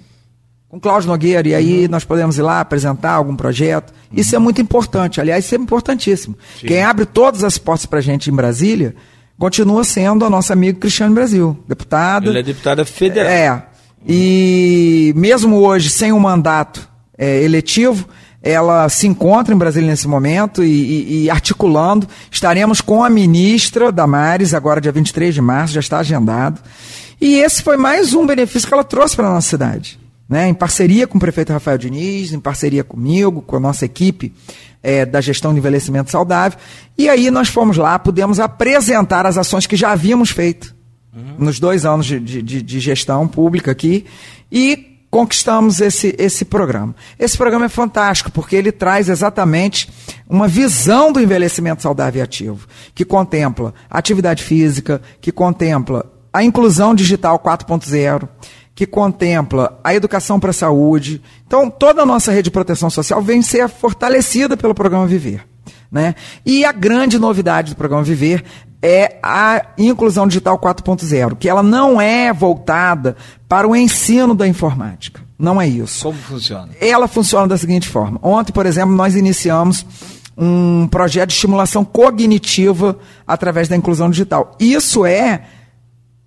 com 0.68 0.78
Cláudio 0.78 1.08
Nogueira, 1.08 1.48
e 1.48 1.56
aí 1.56 1.86
uhum. 1.86 1.92
nós 1.92 2.04
podemos 2.04 2.38
ir 2.38 2.42
lá 2.42 2.60
apresentar 2.60 3.12
algum 3.12 3.34
projeto. 3.34 3.92
Uhum. 4.12 4.20
Isso 4.20 4.36
é 4.36 4.40
muito 4.40 4.62
importante, 4.62 5.22
aliás, 5.22 5.46
isso 5.46 5.56
é 5.56 5.58
importantíssimo. 5.58 6.38
Sim. 6.60 6.68
Quem 6.68 6.84
abre 6.84 7.06
todas 7.06 7.46
as 7.46 7.58
portas 7.58 7.86
para 7.86 8.00
a 8.00 8.02
gente 8.02 8.30
em 8.30 8.34
Brasília 8.34 8.94
continua 9.40 9.86
sendo 9.86 10.26
a 10.26 10.30
nossa 10.30 10.52
amiga 10.52 10.78
Cristiano 10.78 11.16
Brasil, 11.16 11.58
deputada. 11.66 12.28
Ela 12.28 12.40
é 12.40 12.44
deputada 12.44 12.84
federal. 12.84 13.32
É. 13.32 13.64
E 14.06 15.14
mesmo 15.16 15.56
hoje, 15.62 15.90
sem 15.90 16.12
um 16.12 16.20
mandato 16.20 16.90
é, 17.18 17.42
eletivo, 17.42 18.06
ela 18.41 18.88
se 18.89 19.08
encontra 19.08 19.53
em 19.53 19.58
Brasília 19.58 19.89
nesse 19.89 20.08
momento 20.08 20.63
e, 20.63 20.70
e, 20.70 21.24
e, 21.24 21.29
articulando. 21.29 22.08
Estaremos 22.32 22.82
com 22.82 23.03
a 23.03 23.10
ministra 23.10 23.91
Damares, 23.91 24.53
agora 24.53 24.79
dia 24.79 24.91
23 24.91 25.34
de 25.34 25.41
março, 25.41 25.74
já 25.74 25.79
está 25.79 26.00
agendado. 26.00 26.62
E 27.20 27.36
esse 27.36 27.63
foi 27.63 27.77
mais 27.77 28.13
um 28.13 28.25
benefício 28.25 28.67
que 28.67 28.74
ela 28.74 28.84
trouxe 28.84 29.15
para 29.15 29.27
a 29.27 29.34
nossa 29.34 29.50
cidade. 29.50 30.00
Né? 30.29 30.48
Em 30.50 30.53
parceria 30.53 31.08
com 31.08 31.17
o 31.17 31.22
prefeito 31.22 31.53
Rafael 31.53 31.77
Diniz, 31.77 32.32
em 32.32 32.39
parceria 32.39 32.84
comigo, 32.84 33.41
com 33.41 33.56
a 33.56 33.60
nossa 33.60 33.86
equipe 33.86 34.34
é, 34.84 35.06
da 35.06 35.20
gestão 35.20 35.53
de 35.53 35.60
envelhecimento 35.60 36.12
saudável. 36.12 36.60
E 36.98 37.10
aí 37.10 37.32
nós 37.32 37.50
fomos 37.50 37.77
lá, 37.77 37.98
pudemos 37.98 38.39
apresentar 38.39 39.25
as 39.25 39.38
ações 39.38 39.65
que 39.65 39.75
já 39.75 39.91
havíamos 39.91 40.29
feito 40.29 40.75
uhum. 41.15 41.46
nos 41.46 41.60
dois 41.60 41.86
anos 41.86 42.06
de, 42.06 42.20
de, 42.20 42.62
de 42.62 42.79
gestão 42.79 43.27
pública 43.27 43.72
aqui. 43.72 44.06
E 44.51 44.97
conquistamos 45.10 45.80
esse, 45.80 46.16
esse 46.18 46.46
programa. 46.46 46.96
Esse 47.18 47.38
programa 47.38 47.66
é 47.66 47.70
fantástico 47.70 48.32
porque 48.32 48.56
ele 48.56 48.72
traz 48.72 49.10
exatamente 49.10 49.90
uma 50.28 50.48
visão 50.48 51.12
do 51.12 51.22
envelhecimento 51.22 51.82
saudável 51.82 52.20
e 52.20 52.24
ativo, 52.24 52.68
que 52.94 53.06
contempla 53.06 53.74
atividade 53.90 54.44
física, 54.44 55.02
que 55.22 55.32
contempla 55.32 56.12
a 56.32 56.44
inclusão 56.44 56.94
digital 56.94 57.40
4.0, 57.40 58.28
que 58.76 58.86
contempla 58.86 59.80
a 59.84 59.96
educação 59.96 60.40
para 60.40 60.52
a 60.52 60.54
saúde. 60.54 61.22
Então, 61.48 61.68
toda 61.68 62.04
a 62.04 62.06
nossa 62.06 62.32
rede 62.32 62.44
de 62.44 62.52
proteção 62.52 62.90
social 62.90 63.22
vem 63.22 63.42
ser 63.42 63.68
fortalecida 63.70 64.56
pelo 64.56 64.76
programa 64.76 65.08
Viver. 65.08 65.48
Né? 65.92 66.14
E 66.46 66.66
a 66.66 66.72
grande 66.72 67.18
novidade 67.18 67.74
do 67.74 67.78
programa 67.78 68.04
Viver 68.04 68.44
é 68.81 69.17
a 69.24 69.65
inclusão 69.77 70.27
digital 70.27 70.57
4.0, 70.60 71.36
que 71.38 71.50
ela 71.50 71.63
não 71.63 72.00
é 72.00 72.31
voltada 72.31 73.15
para 73.48 73.67
o 73.67 73.75
ensino 73.75 74.36
da 74.36 74.48
informática. 74.48 75.22
Não 75.38 75.62
é 75.62 75.67
isso. 75.67 76.03
Como 76.03 76.17
funciona? 76.17 76.69
Ela 76.81 77.07
funciona 77.07 77.48
da 77.48 77.57
seguinte 77.57 77.88
forma. 77.88 78.19
Ontem, 78.24 78.51
por 78.51 78.65
exemplo, 78.65 78.96
nós 78.96 79.15
iniciamos 79.15 79.86
um 80.36 80.88
projeto 80.88 81.29
de 81.29 81.36
estimulação 81.36 81.84
cognitiva 81.84 82.98
através 83.25 83.67
da 83.67 83.75
inclusão 83.75 84.10
digital. 84.10 84.55
Isso 84.60 85.05
é 85.05 85.43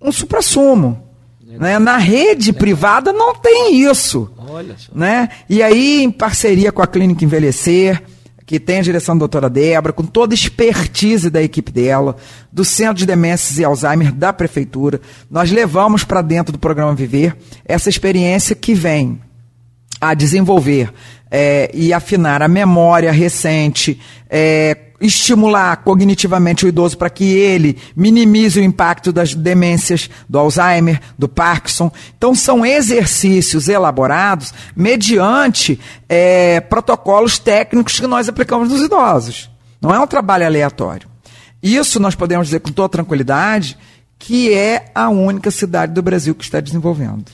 um 0.01 0.11
suprassumo. 0.11 1.07
Né? 1.45 1.77
Na 1.79 1.97
rede 1.97 2.53
privada 2.53 3.11
não 3.11 3.35
tem 3.35 3.81
isso. 3.81 4.31
Olha 4.37 4.75
só. 4.77 4.91
Né? 4.93 5.29
E 5.49 5.61
aí, 5.61 6.03
em 6.03 6.11
parceria 6.11 6.71
com 6.71 6.81
a 6.81 6.87
Clínica 6.87 7.23
Envelhecer, 7.23 8.01
que 8.51 8.59
tem 8.59 8.79
a 8.79 8.83
direção 8.83 9.15
da 9.15 9.19
doutora 9.19 9.49
Débora, 9.49 9.93
com 9.93 10.03
toda 10.03 10.33
a 10.33 10.35
expertise 10.35 11.29
da 11.29 11.41
equipe 11.41 11.71
dela, 11.71 12.17
do 12.51 12.65
Centro 12.65 12.95
de 12.95 13.05
Demências 13.05 13.57
e 13.57 13.63
Alzheimer 13.63 14.11
da 14.11 14.33
Prefeitura, 14.33 14.99
nós 15.29 15.49
levamos 15.49 16.03
para 16.03 16.21
dentro 16.21 16.51
do 16.51 16.59
programa 16.59 16.93
Viver 16.93 17.37
essa 17.63 17.87
experiência 17.87 18.53
que 18.53 18.73
vem 18.73 19.21
a 20.01 20.13
desenvolver 20.13 20.93
é, 21.31 21.71
e 21.73 21.93
afinar 21.93 22.41
a 22.41 22.49
memória 22.49 23.09
recente, 23.09 23.97
é, 24.29 24.77
estimular 25.01 25.77
cognitivamente 25.77 26.65
o 26.65 26.69
idoso 26.69 26.97
para 26.97 27.09
que 27.09 27.25
ele 27.25 27.77
minimize 27.95 28.59
o 28.59 28.63
impacto 28.63 29.11
das 29.11 29.33
demências, 29.33 30.09
do 30.29 30.37
Alzheimer, 30.37 31.01
do 31.17 31.27
Parkinson. 31.27 31.91
Então, 32.15 32.35
são 32.35 32.65
exercícios 32.65 33.67
elaborados 33.67 34.53
mediante 34.75 35.79
é, 36.07 36.61
protocolos 36.61 37.39
técnicos 37.39 37.99
que 37.99 38.07
nós 38.07 38.29
aplicamos 38.29 38.69
nos 38.69 38.81
idosos. 38.81 39.49
Não 39.81 39.93
é 39.93 39.99
um 39.99 40.07
trabalho 40.07 40.45
aleatório. 40.45 41.09
Isso 41.61 41.99
nós 41.99 42.15
podemos 42.15 42.47
dizer 42.47 42.59
com 42.59 42.71
toda 42.71 42.89
tranquilidade 42.89 43.77
que 44.17 44.53
é 44.53 44.91
a 44.93 45.09
única 45.09 45.49
cidade 45.49 45.93
do 45.93 46.01
Brasil 46.01 46.35
que 46.35 46.43
está 46.43 46.59
desenvolvendo. 46.59 47.25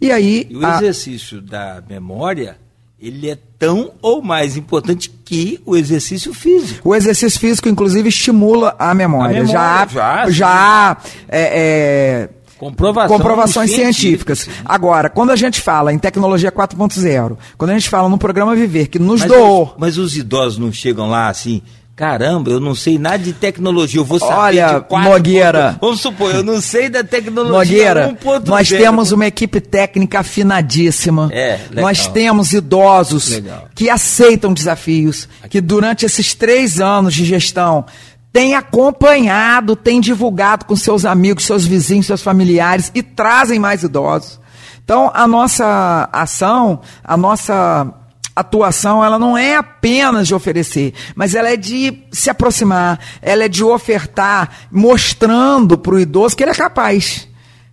E 0.00 0.12
aí. 0.12 0.46
E 0.48 0.56
o 0.56 0.64
a... 0.64 0.76
exercício 0.76 1.40
da 1.40 1.82
memória 1.88 2.56
ele 3.04 3.28
é 3.28 3.38
tão 3.58 3.92
ou 4.00 4.22
mais 4.22 4.56
importante 4.56 5.10
que 5.24 5.60
o 5.66 5.76
exercício 5.76 6.32
físico. 6.32 6.88
O 6.88 6.94
exercício 6.94 7.38
físico, 7.38 7.68
inclusive, 7.68 8.08
estimula 8.08 8.74
a 8.78 8.94
memória. 8.94 9.40
A 9.40 9.44
memória 9.44 9.52
já, 9.52 9.86
já, 9.86 10.30
já 10.30 10.48
há 10.48 10.96
é, 11.28 12.28
é, 12.28 12.28
Comprovação 12.58 13.16
comprovações 13.16 13.70
científicas. 13.72 14.48
Agora, 14.64 15.10
quando 15.10 15.30
a 15.30 15.36
gente 15.36 15.60
fala 15.60 15.92
em 15.92 15.98
tecnologia 15.98 16.50
4.0, 16.50 17.36
quando 17.58 17.70
a 17.70 17.74
gente 17.74 17.90
fala 17.90 18.08
no 18.08 18.16
programa 18.16 18.54
Viver, 18.54 18.86
que 18.86 18.98
nos 18.98 19.20
mas 19.20 19.28
doou. 19.28 19.64
Os, 19.64 19.74
mas 19.76 19.98
os 19.98 20.16
idosos 20.16 20.58
não 20.58 20.72
chegam 20.72 21.10
lá 21.10 21.28
assim, 21.28 21.60
Caramba, 21.96 22.50
eu 22.50 22.58
não 22.58 22.74
sei 22.74 22.98
nada 22.98 23.18
de 23.18 23.32
tecnologia. 23.32 24.00
Eu 24.00 24.04
vou 24.04 24.18
saber 24.18 24.34
Olha, 24.34 24.66
de 24.66 24.80
quatro 24.86 25.10
Nogueira. 25.12 25.72
Ponto, 25.72 25.80
vamos 25.80 26.00
supor, 26.00 26.34
eu 26.34 26.42
não 26.42 26.60
sei 26.60 26.88
da 26.88 27.04
tecnologia. 27.04 27.52
Nogueira, 27.52 28.18
nós 28.46 28.68
temos 28.68 29.12
uma 29.12 29.26
equipe 29.26 29.60
técnica 29.60 30.18
afinadíssima. 30.20 31.30
É, 31.32 31.60
legal. 31.70 31.84
Nós 31.84 32.08
temos 32.08 32.52
idosos 32.52 33.28
legal. 33.28 33.68
que 33.76 33.88
aceitam 33.88 34.52
desafios, 34.52 35.28
que 35.48 35.60
durante 35.60 36.04
esses 36.04 36.34
três 36.34 36.80
anos 36.80 37.14
de 37.14 37.24
gestão 37.24 37.86
têm 38.32 38.56
acompanhado, 38.56 39.76
têm 39.76 40.00
divulgado 40.00 40.64
com 40.64 40.74
seus 40.74 41.04
amigos, 41.04 41.44
seus 41.44 41.64
vizinhos, 41.64 42.06
seus 42.06 42.22
familiares 42.22 42.90
e 42.92 43.04
trazem 43.04 43.60
mais 43.60 43.84
idosos. 43.84 44.40
Então, 44.82 45.12
a 45.14 45.28
nossa 45.28 46.08
ação, 46.12 46.80
a 47.04 47.16
nossa 47.16 47.86
atuação 48.34 49.04
ela 49.04 49.18
não 49.18 49.36
é 49.36 49.56
apenas 49.56 50.26
de 50.26 50.34
oferecer, 50.34 50.92
mas 51.14 51.34
ela 51.34 51.50
é 51.50 51.56
de 51.56 52.02
se 52.10 52.28
aproximar, 52.28 52.98
ela 53.22 53.44
é 53.44 53.48
de 53.48 53.62
ofertar, 53.62 54.66
mostrando 54.70 55.78
para 55.78 55.94
o 55.94 56.00
idoso 56.00 56.36
que 56.36 56.42
ele 56.42 56.50
é 56.50 56.54
capaz. 56.54 57.28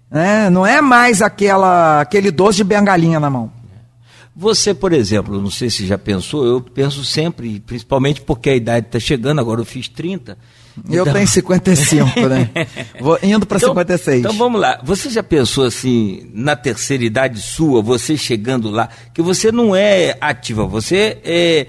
Né? 0.09 0.49
Não 0.49 0.65
é 0.65 0.81
mais 0.81 1.21
aquela, 1.21 2.01
aquele 2.01 2.27
idoso 2.27 2.57
de 2.57 2.63
bengalinha 2.63 3.19
na 3.19 3.29
mão. 3.29 3.51
Você, 4.35 4.73
por 4.73 4.93
exemplo, 4.93 5.41
não 5.41 5.49
sei 5.49 5.69
se 5.69 5.85
já 5.85 5.97
pensou, 5.97 6.45
eu 6.45 6.61
penso 6.61 7.03
sempre, 7.03 7.59
principalmente 7.59 8.21
porque 8.21 8.49
a 8.49 8.55
idade 8.55 8.87
está 8.87 8.99
chegando, 8.99 9.39
agora 9.39 9.59
eu 9.59 9.65
fiz 9.65 9.87
30. 9.89 10.37
Eu 10.89 11.01
então... 11.01 11.13
tenho 11.13 11.27
55, 11.27 12.19
né? 12.27 12.49
Vou 12.99 13.19
indo 13.21 13.45
para 13.45 13.57
então, 13.57 13.69
56. 13.69 14.19
Então 14.19 14.33
vamos 14.33 14.59
lá. 14.59 14.79
Você 14.83 15.09
já 15.09 15.21
pensou 15.21 15.65
assim, 15.65 16.29
na 16.33 16.55
terceira 16.55 17.03
idade 17.03 17.41
sua, 17.41 17.81
você 17.81 18.15
chegando 18.15 18.69
lá, 18.69 18.89
que 19.13 19.21
você 19.21 19.51
não 19.51 19.75
é 19.75 20.17
ativa, 20.21 20.65
você 20.65 21.17
é 21.23 21.67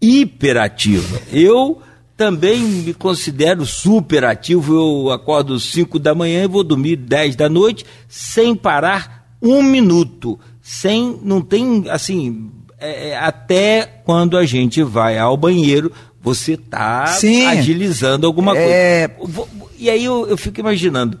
hiperativa. 0.00 1.20
Eu 1.32 1.82
também 2.16 2.60
me 2.60 2.94
considero 2.94 3.64
super 3.64 4.24
ativo. 4.24 4.74
Eu 4.74 5.12
acordo 5.12 5.54
às 5.54 5.64
5 5.64 5.98
da 5.98 6.14
manhã 6.14 6.44
e 6.44 6.48
vou 6.48 6.64
dormir 6.64 6.96
10 6.96 7.36
da 7.36 7.48
noite 7.48 7.84
sem 8.08 8.54
parar 8.54 9.36
um 9.40 9.62
minuto. 9.62 10.38
Sem, 10.60 11.18
não 11.22 11.40
tem, 11.40 11.84
assim, 11.88 12.50
é, 12.78 13.10
é 13.10 13.16
até 13.16 14.00
quando 14.04 14.36
a 14.36 14.44
gente 14.44 14.82
vai 14.82 15.18
ao 15.18 15.36
banheiro, 15.36 15.92
você 16.20 16.54
está 16.54 17.04
agilizando 17.50 18.26
alguma 18.26 18.56
é... 18.56 19.08
coisa. 19.08 19.48
E 19.78 19.88
aí 19.88 20.04
eu, 20.04 20.26
eu, 20.26 20.36
fico 20.36 20.58
imaginando, 20.58 21.18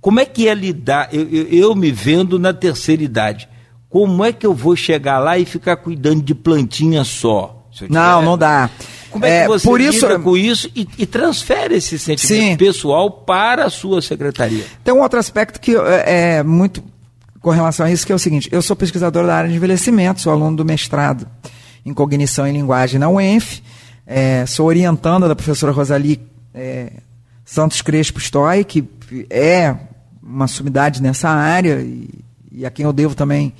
como 0.00 0.20
é 0.20 0.26
que 0.26 0.46
é 0.46 0.54
lidar, 0.54 1.08
eu, 1.12 1.28
eu, 1.30 1.46
eu, 1.48 1.74
me 1.74 1.90
vendo 1.90 2.38
na 2.38 2.52
terceira 2.52 3.02
idade, 3.02 3.48
como 3.88 4.24
é 4.24 4.32
que 4.32 4.44
eu 4.46 4.52
vou 4.52 4.76
chegar 4.76 5.18
lá 5.18 5.38
e 5.38 5.44
ficar 5.44 5.76
cuidando 5.76 6.22
de 6.22 6.34
plantinha 6.34 7.04
só? 7.04 7.66
Não, 7.88 8.22
não 8.22 8.38
dá. 8.38 8.70
Como 9.10 9.24
é, 9.24 9.28
que 9.28 9.44
é, 9.44 9.46
você 9.46 9.66
por 9.66 9.80
isso, 9.80 10.06
lida 10.06 10.18
com 10.18 10.36
isso 10.36 10.68
e, 10.74 10.86
e 10.98 11.06
transfere 11.06 11.76
esse 11.76 11.98
sentimento 11.98 12.50
sim. 12.50 12.56
pessoal 12.56 13.10
para 13.10 13.64
a 13.64 13.70
sua 13.70 14.02
secretaria? 14.02 14.64
Tem 14.82 14.92
um 14.92 15.00
outro 15.00 15.18
aspecto 15.18 15.60
que 15.60 15.74
é, 15.76 16.38
é 16.38 16.42
muito 16.42 16.82
com 17.40 17.50
relação 17.50 17.86
a 17.86 17.90
isso, 17.92 18.06
que 18.06 18.10
é 18.10 18.14
o 18.14 18.18
seguinte, 18.18 18.48
eu 18.50 18.62
sou 18.62 18.74
pesquisador 18.74 19.26
da 19.26 19.36
área 19.36 19.50
de 19.50 19.54
envelhecimento, 19.54 20.20
sou 20.20 20.32
aluno 20.32 20.56
do 20.56 20.64
mestrado 20.64 21.28
em 21.84 21.92
cognição 21.92 22.48
e 22.48 22.52
linguagem 22.52 22.98
na 22.98 23.08
UENF, 23.08 23.62
é, 24.06 24.44
sou 24.46 24.66
orientanda 24.66 25.28
da 25.28 25.34
professora 25.34 25.72
Rosali 25.72 26.20
é, 26.52 26.92
Santos 27.44 27.82
Crespo 27.82 28.18
Stoy, 28.20 28.64
que 28.64 28.84
é 29.30 29.74
uma 30.22 30.46
sumidade 30.46 31.02
nessa 31.02 31.28
área 31.28 31.80
e, 31.80 32.08
e, 32.50 32.66
a 32.66 32.70
quem 32.70 32.84
eu 32.84 32.92
devo 32.92 33.14
também 33.14 33.52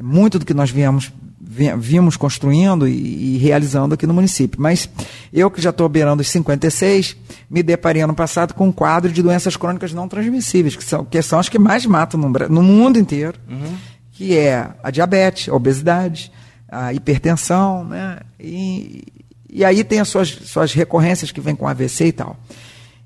muito 0.00 0.38
do 0.38 0.46
que 0.46 0.54
nós 0.54 0.70
viemos, 0.70 1.12
vimos 1.40 2.16
construindo 2.16 2.86
e, 2.86 3.34
e 3.34 3.38
realizando 3.38 3.94
aqui 3.94 4.06
no 4.06 4.14
município. 4.14 4.60
Mas 4.60 4.88
eu 5.32 5.50
que 5.50 5.60
já 5.60 5.70
estou 5.70 5.88
beirando 5.88 6.22
os 6.22 6.28
56, 6.28 7.16
me 7.50 7.62
deparei 7.62 8.02
ano 8.02 8.14
passado 8.14 8.54
com 8.54 8.68
um 8.68 8.72
quadro 8.72 9.10
de 9.12 9.22
doenças 9.22 9.56
crônicas 9.56 9.92
não 9.92 10.08
transmissíveis, 10.08 10.76
que 10.76 10.84
são, 10.84 11.04
que 11.04 11.20
são 11.20 11.38
as 11.38 11.48
que 11.48 11.58
mais 11.58 11.84
matam 11.84 12.20
no, 12.20 12.28
no 12.28 12.62
mundo 12.62 12.98
inteiro, 12.98 13.38
uhum. 13.48 13.74
que 14.12 14.36
é 14.36 14.70
a 14.82 14.90
diabetes, 14.90 15.48
a 15.48 15.54
obesidade, 15.54 16.30
a 16.70 16.92
hipertensão, 16.92 17.84
né? 17.84 18.20
E, 18.38 19.02
e 19.50 19.64
aí 19.64 19.82
tem 19.82 20.00
as 20.00 20.08
suas, 20.08 20.28
suas 20.28 20.72
recorrências 20.72 21.32
que 21.32 21.40
vem 21.40 21.54
com 21.54 21.66
AVC 21.66 22.06
e 22.06 22.12
tal. 22.12 22.36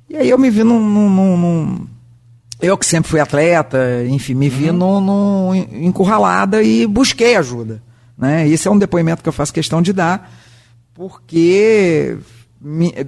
E 0.09 0.17
aí 0.17 0.29
eu 0.29 0.39
me 0.39 0.51
vi 0.51 0.65
num. 0.65 0.81
num, 0.81 1.09
num, 1.09 1.87
eu 2.61 2.77
que 2.79 2.87
sempre 2.87 3.11
fui 3.11 3.19
atleta, 3.19 4.05
enfim, 4.09 4.35
me 4.35 4.49
vi 4.49 4.71
uhum. 4.71 5.01
num, 5.01 5.55
encurralada 5.55 6.63
e 6.63 6.87
busquei 6.87 7.37
ajuda. 7.37 7.83
Né? 8.17 8.49
Esse 8.49 8.69
é 8.69 8.71
um 8.71 8.79
depoimento 8.79 9.23
que 9.23 9.29
eu 9.29 9.33
faço 9.33 9.53
questão 9.53 9.83
de 9.83 9.93
dar, 9.93 10.31
porque 10.95 12.17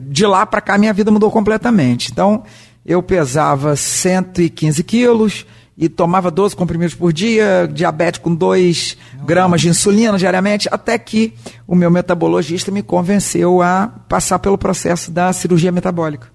de 0.09 0.27
lá 0.27 0.44
para 0.44 0.61
cá 0.61 0.77
minha 0.77 0.92
vida 0.92 1.11
mudou 1.11 1.31
completamente. 1.31 2.11
Então, 2.11 2.42
eu 2.85 3.03
pesava 3.03 3.77
115 3.77 4.83
quilos, 4.83 5.47
e 5.76 5.88
tomava 5.88 6.30
12 6.30 6.54
comprimidos 6.54 6.94
por 6.94 7.12
dia, 7.12 7.68
diabetes 7.72 8.20
com 8.20 8.34
2 8.34 8.96
gramas 9.24 9.60
de 9.60 9.68
insulina 9.68 10.16
diariamente, 10.16 10.68
até 10.70 10.96
que 10.98 11.34
o 11.66 11.74
meu 11.74 11.90
metabologista 11.90 12.70
me 12.70 12.82
convenceu 12.82 13.60
a 13.60 13.88
passar 14.08 14.38
pelo 14.38 14.56
processo 14.56 15.10
da 15.10 15.32
cirurgia 15.32 15.72
metabólica. 15.72 16.28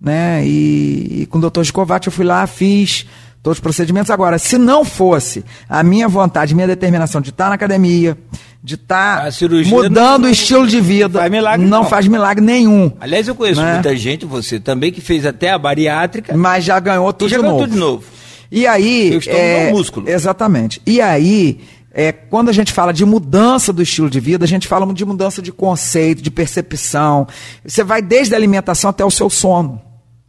Né? 0.00 0.44
E, 0.44 1.22
e 1.22 1.26
com 1.26 1.38
o 1.38 1.40
doutor 1.40 1.64
Gicovati 1.64 2.08
eu 2.08 2.12
fui 2.12 2.24
lá, 2.24 2.46
fiz 2.46 3.06
todos 3.42 3.58
os 3.58 3.62
procedimentos. 3.62 4.10
Agora, 4.10 4.38
se 4.38 4.58
não 4.58 4.84
fosse 4.84 5.44
a 5.68 5.82
minha 5.82 6.08
vontade, 6.08 6.54
minha 6.54 6.66
determinação 6.66 7.20
de 7.20 7.30
estar 7.30 7.48
na 7.48 7.54
academia, 7.54 8.18
de 8.62 8.74
estar 8.74 9.28
mudando 9.66 10.22
não, 10.22 10.28
o 10.28 10.32
estilo 10.32 10.66
de 10.66 10.80
vida, 10.80 11.20
faz 11.20 11.30
milagre, 11.30 11.64
não, 11.64 11.82
não, 11.82 11.88
faz 11.88 12.08
milagre 12.08 12.44
nenhum. 12.44 12.90
Aliás, 12.98 13.28
eu 13.28 13.34
conheço 13.36 13.62
né? 13.62 13.74
muita 13.74 13.96
gente, 13.96 14.26
você 14.26 14.58
também, 14.58 14.90
que 14.90 15.00
fez 15.00 15.24
até 15.24 15.50
a 15.50 15.58
bariátrica. 15.58 16.36
Mas 16.36 16.64
já 16.64 16.80
ganhou 16.80 17.12
tudo, 17.12 17.28
já 17.28 17.36
de, 17.36 17.42
ganhou 17.42 17.58
novo. 17.58 17.64
tudo 17.68 17.74
de 17.74 17.78
novo. 17.78 18.15
E 18.50 18.66
aí. 18.66 19.12
Eu 19.12 19.18
estou 19.18 19.34
é, 19.34 19.70
no 19.70 19.76
músculo. 19.76 20.08
Exatamente. 20.08 20.80
E 20.86 21.00
aí, 21.00 21.60
é, 21.92 22.12
quando 22.12 22.48
a 22.48 22.52
gente 22.52 22.72
fala 22.72 22.92
de 22.92 23.04
mudança 23.04 23.72
do 23.72 23.82
estilo 23.82 24.10
de 24.10 24.20
vida, 24.20 24.44
a 24.44 24.48
gente 24.48 24.68
fala 24.68 24.92
de 24.92 25.04
mudança 25.04 25.40
de 25.40 25.50
conceito, 25.50 26.22
de 26.22 26.30
percepção. 26.30 27.26
Você 27.64 27.82
vai 27.82 28.02
desde 28.02 28.34
a 28.34 28.36
alimentação 28.36 28.90
até 28.90 29.04
o 29.04 29.10
seu 29.10 29.30
sono. 29.30 29.80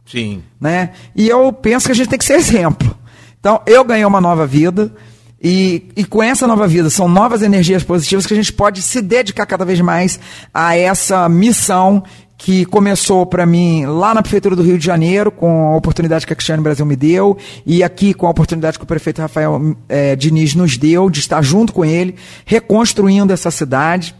Sim. 0.06 0.42
Né? 0.60 0.90
E 1.14 1.28
eu 1.28 1.52
penso 1.52 1.86
que 1.86 1.92
a 1.92 1.94
gente 1.94 2.08
tem 2.08 2.18
que 2.18 2.24
ser 2.24 2.34
exemplo. 2.34 2.96
Então, 3.38 3.60
eu 3.66 3.84
ganhei 3.84 4.04
uma 4.04 4.20
nova 4.20 4.46
vida. 4.46 4.92
E, 5.40 5.90
e 5.94 6.04
com 6.04 6.20
essa 6.20 6.46
nova 6.46 6.66
vida, 6.66 6.90
são 6.90 7.06
novas 7.06 7.42
energias 7.42 7.84
positivas 7.84 8.26
que 8.26 8.34
a 8.34 8.36
gente 8.36 8.52
pode 8.52 8.82
se 8.82 9.00
dedicar 9.00 9.46
cada 9.46 9.64
vez 9.64 9.80
mais 9.80 10.18
a 10.52 10.76
essa 10.76 11.28
missão 11.28 12.02
que 12.38 12.64
começou 12.64 13.26
para 13.26 13.44
mim 13.44 13.84
lá 13.84 14.14
na 14.14 14.22
Prefeitura 14.22 14.54
do 14.54 14.62
Rio 14.62 14.78
de 14.78 14.86
Janeiro, 14.86 15.28
com 15.28 15.72
a 15.72 15.76
oportunidade 15.76 16.24
que 16.24 16.32
a 16.32 16.36
Cristiane 16.36 16.62
Brasil 16.62 16.86
me 16.86 16.94
deu, 16.94 17.36
e 17.66 17.82
aqui 17.82 18.14
com 18.14 18.28
a 18.28 18.30
oportunidade 18.30 18.78
que 18.78 18.84
o 18.84 18.86
prefeito 18.86 19.20
Rafael 19.20 19.76
é, 19.88 20.14
Diniz 20.14 20.54
nos 20.54 20.78
deu, 20.78 21.10
de 21.10 21.18
estar 21.18 21.42
junto 21.42 21.72
com 21.72 21.84
ele, 21.84 22.14
reconstruindo 22.46 23.32
essa 23.32 23.50
cidade. 23.50 24.14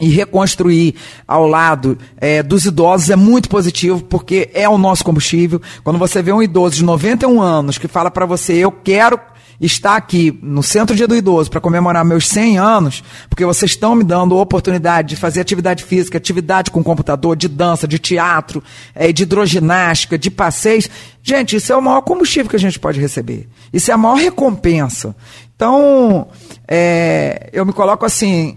E 0.00 0.10
reconstruir 0.10 0.94
ao 1.26 1.48
lado 1.48 1.98
é, 2.18 2.40
dos 2.40 2.64
idosos 2.64 3.10
é 3.10 3.16
muito 3.16 3.48
positivo, 3.48 4.00
porque 4.00 4.48
é 4.54 4.68
o 4.68 4.78
nosso 4.78 5.04
combustível. 5.04 5.60
Quando 5.82 5.98
você 5.98 6.22
vê 6.22 6.32
um 6.32 6.40
idoso 6.40 6.76
de 6.76 6.84
91 6.84 7.42
anos 7.42 7.78
que 7.78 7.88
fala 7.88 8.08
para 8.08 8.24
você, 8.24 8.52
eu 8.52 8.70
quero 8.70 9.18
estar 9.60 9.96
aqui 9.96 10.38
no 10.42 10.62
Centro 10.62 10.94
Dia 10.94 11.08
do 11.08 11.16
Idoso 11.16 11.50
para 11.50 11.60
comemorar 11.60 12.04
meus 12.04 12.28
100 12.28 12.58
anos, 12.58 13.02
porque 13.28 13.44
vocês 13.44 13.72
estão 13.72 13.94
me 13.94 14.04
dando 14.04 14.36
a 14.36 14.40
oportunidade 14.40 15.08
de 15.08 15.16
fazer 15.16 15.40
atividade 15.40 15.82
física, 15.82 16.16
atividade 16.18 16.70
com 16.70 16.82
computador, 16.82 17.36
de 17.36 17.48
dança, 17.48 17.88
de 17.88 17.98
teatro, 17.98 18.62
é, 18.94 19.12
de 19.12 19.24
hidroginástica, 19.24 20.16
de 20.16 20.30
passeios. 20.30 20.88
Gente, 21.22 21.56
isso 21.56 21.72
é 21.72 21.76
o 21.76 21.82
maior 21.82 22.02
combustível 22.02 22.48
que 22.48 22.56
a 22.56 22.60
gente 22.60 22.78
pode 22.78 23.00
receber. 23.00 23.48
Isso 23.72 23.90
é 23.90 23.94
a 23.94 23.98
maior 23.98 24.16
recompensa. 24.16 25.14
Então, 25.56 26.28
é, 26.68 27.50
eu 27.52 27.66
me 27.66 27.72
coloco 27.72 28.06
assim, 28.06 28.56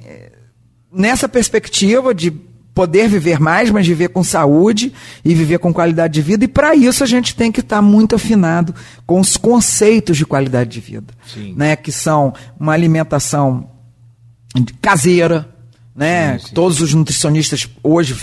nessa 0.91 1.27
perspectiva 1.27 2.13
de 2.13 2.50
poder 2.73 3.07
viver 3.07 3.39
mais, 3.39 3.69
mas 3.69 3.85
viver 3.85 4.09
com 4.09 4.23
saúde 4.23 4.93
e 5.23 5.35
viver 5.35 5.59
com 5.59 5.73
qualidade 5.73 6.13
de 6.13 6.21
vida. 6.21 6.45
E 6.45 6.47
para 6.47 6.75
isso 6.75 7.03
a 7.03 7.07
gente 7.07 7.35
tem 7.35 7.51
que 7.51 7.59
estar 7.59 7.77
tá 7.77 7.81
muito 7.81 8.15
afinado 8.15 8.73
com 9.05 9.19
os 9.19 9.37
conceitos 9.37 10.17
de 10.17 10.25
qualidade 10.25 10.69
de 10.69 10.79
vida, 10.79 11.13
né? 11.55 11.75
Que 11.75 11.91
são 11.91 12.33
uma 12.59 12.73
alimentação 12.73 13.69
caseira, 14.81 15.49
né? 15.95 16.37
Sim, 16.39 16.47
sim. 16.47 16.53
Todos 16.53 16.81
os 16.81 16.93
nutricionistas 16.93 17.67
hoje 17.83 18.15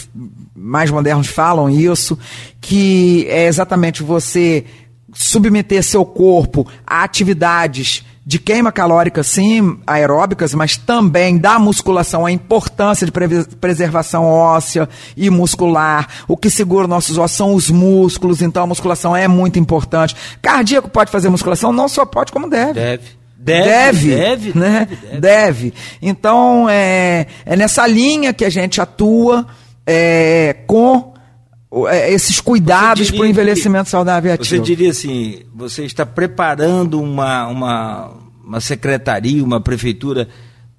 mais 0.54 0.90
modernos 0.90 1.28
falam 1.28 1.68
isso, 1.68 2.18
que 2.61 3.26
é 3.28 3.46
exatamente 3.46 4.02
você 4.02 4.64
submeter 5.12 5.82
seu 5.82 6.04
corpo 6.04 6.66
a 6.87 7.02
atividades 7.02 8.04
de 8.29 8.38
queima 8.38 8.71
calórica, 8.71 9.23
sim, 9.23 9.79
aeróbicas, 9.87 10.53
mas 10.53 10.77
também 10.77 11.38
da 11.38 11.59
musculação, 11.59 12.27
a 12.27 12.31
importância 12.31 13.07
de 13.07 13.11
preservação 13.59 14.27
óssea 14.27 14.87
e 15.17 15.31
muscular. 15.31 16.07
O 16.29 16.37
que 16.37 16.51
segura 16.51 16.87
nossos 16.87 17.17
ossos 17.17 17.38
são 17.38 17.55
os 17.55 17.71
músculos, 17.71 18.43
então 18.43 18.64
a 18.64 18.67
musculação 18.67 19.17
é 19.17 19.27
muito 19.27 19.59
importante. 19.59 20.14
Cardíaco 20.43 20.91
pode 20.91 21.11
fazer 21.11 21.31
musculação? 21.31 21.73
Não 21.73 21.88
só 21.88 22.05
pode, 22.05 22.31
como 22.31 22.51
deve. 22.51 22.75
Deve. 22.75 23.19
Deve, 23.38 24.14
deve, 24.14 24.59
né? 24.59 24.87
deve, 24.91 25.07
deve. 25.07 25.21
deve. 25.21 25.75
Então, 26.03 26.67
é, 26.69 27.29
é 27.47 27.57
nessa 27.57 27.87
linha 27.87 28.35
que 28.35 28.45
a 28.45 28.51
gente 28.51 28.79
atua 28.79 29.47
é, 29.87 30.55
com 30.67 31.14
esses 32.09 32.40
cuidados 32.40 33.11
para 33.11 33.20
o 33.20 33.26
envelhecimento 33.26 33.90
saudável 33.90 34.33
ativo. 34.33 34.48
Você 34.48 34.59
diria 34.59 34.90
assim, 34.90 35.42
você 35.54 35.85
está 35.85 36.07
preparando 36.07 37.00
uma, 37.00 37.46
uma, 37.46 38.12
uma 38.42 38.61
secretaria, 38.61 39.44
uma 39.44 39.61
prefeitura 39.61 40.28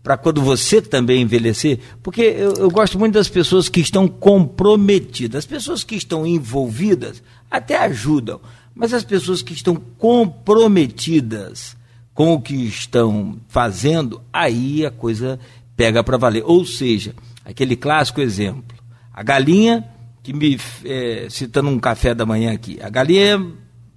para 0.02 0.18
quando 0.18 0.42
você 0.42 0.82
também 0.82 1.22
envelhecer? 1.22 1.80
Porque 2.02 2.22
eu, 2.22 2.54
eu, 2.54 2.72
gosto 2.72 2.98
muito 2.98 3.14
das 3.14 3.30
pessoas 3.30 3.70
que 3.70 3.82
estão 3.82 4.08
comprometidas. 4.08 5.40
As 5.40 5.46
pessoas 5.46 5.84
que 5.84 5.96
estão 5.96 6.26
envolvidas 6.26 7.22
até 7.52 7.78
ajudam, 7.78 8.40
mas 8.74 8.94
as 8.94 9.04
pessoas 9.04 9.42
que 9.42 9.54
estão 9.54 9.76
comprometidas 9.76 11.78
com 12.14 12.34
o 12.34 12.42
que 12.42 12.56
estão 12.56 13.38
fazendo, 13.48 14.22
aí 14.34 14.86
a 14.86 14.92
coisa 14.92 15.40
pega 15.76 16.04
para 16.04 16.18
valer. 16.18 16.44
Ou 16.46 16.66
seja, 16.66 17.14
aquele 17.46 17.76
clássico 17.76 18.22
exemplo: 18.22 18.78
a 19.14 19.22
galinha, 19.22 19.86
que 20.22 20.34
me 20.34 20.60
é, 20.86 21.28
citando 21.30 21.70
um 21.70 21.80
café 21.80 22.14
da 22.14 22.26
manhã 22.26 22.54
aqui, 22.54 22.80
a 22.82 22.90
galinha 22.90 23.46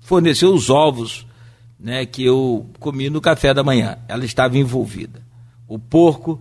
forneceu 0.00 0.52
os 0.52 0.70
ovos 0.70 1.26
né, 1.78 2.06
que 2.06 2.24
eu 2.24 2.66
comi 2.78 3.10
no 3.10 3.20
café 3.20 3.52
da 3.52 3.64
manhã, 3.64 3.98
ela 4.08 4.24
estava 4.24 4.56
envolvida. 4.56 5.20
O 5.66 5.78
porco 5.78 6.40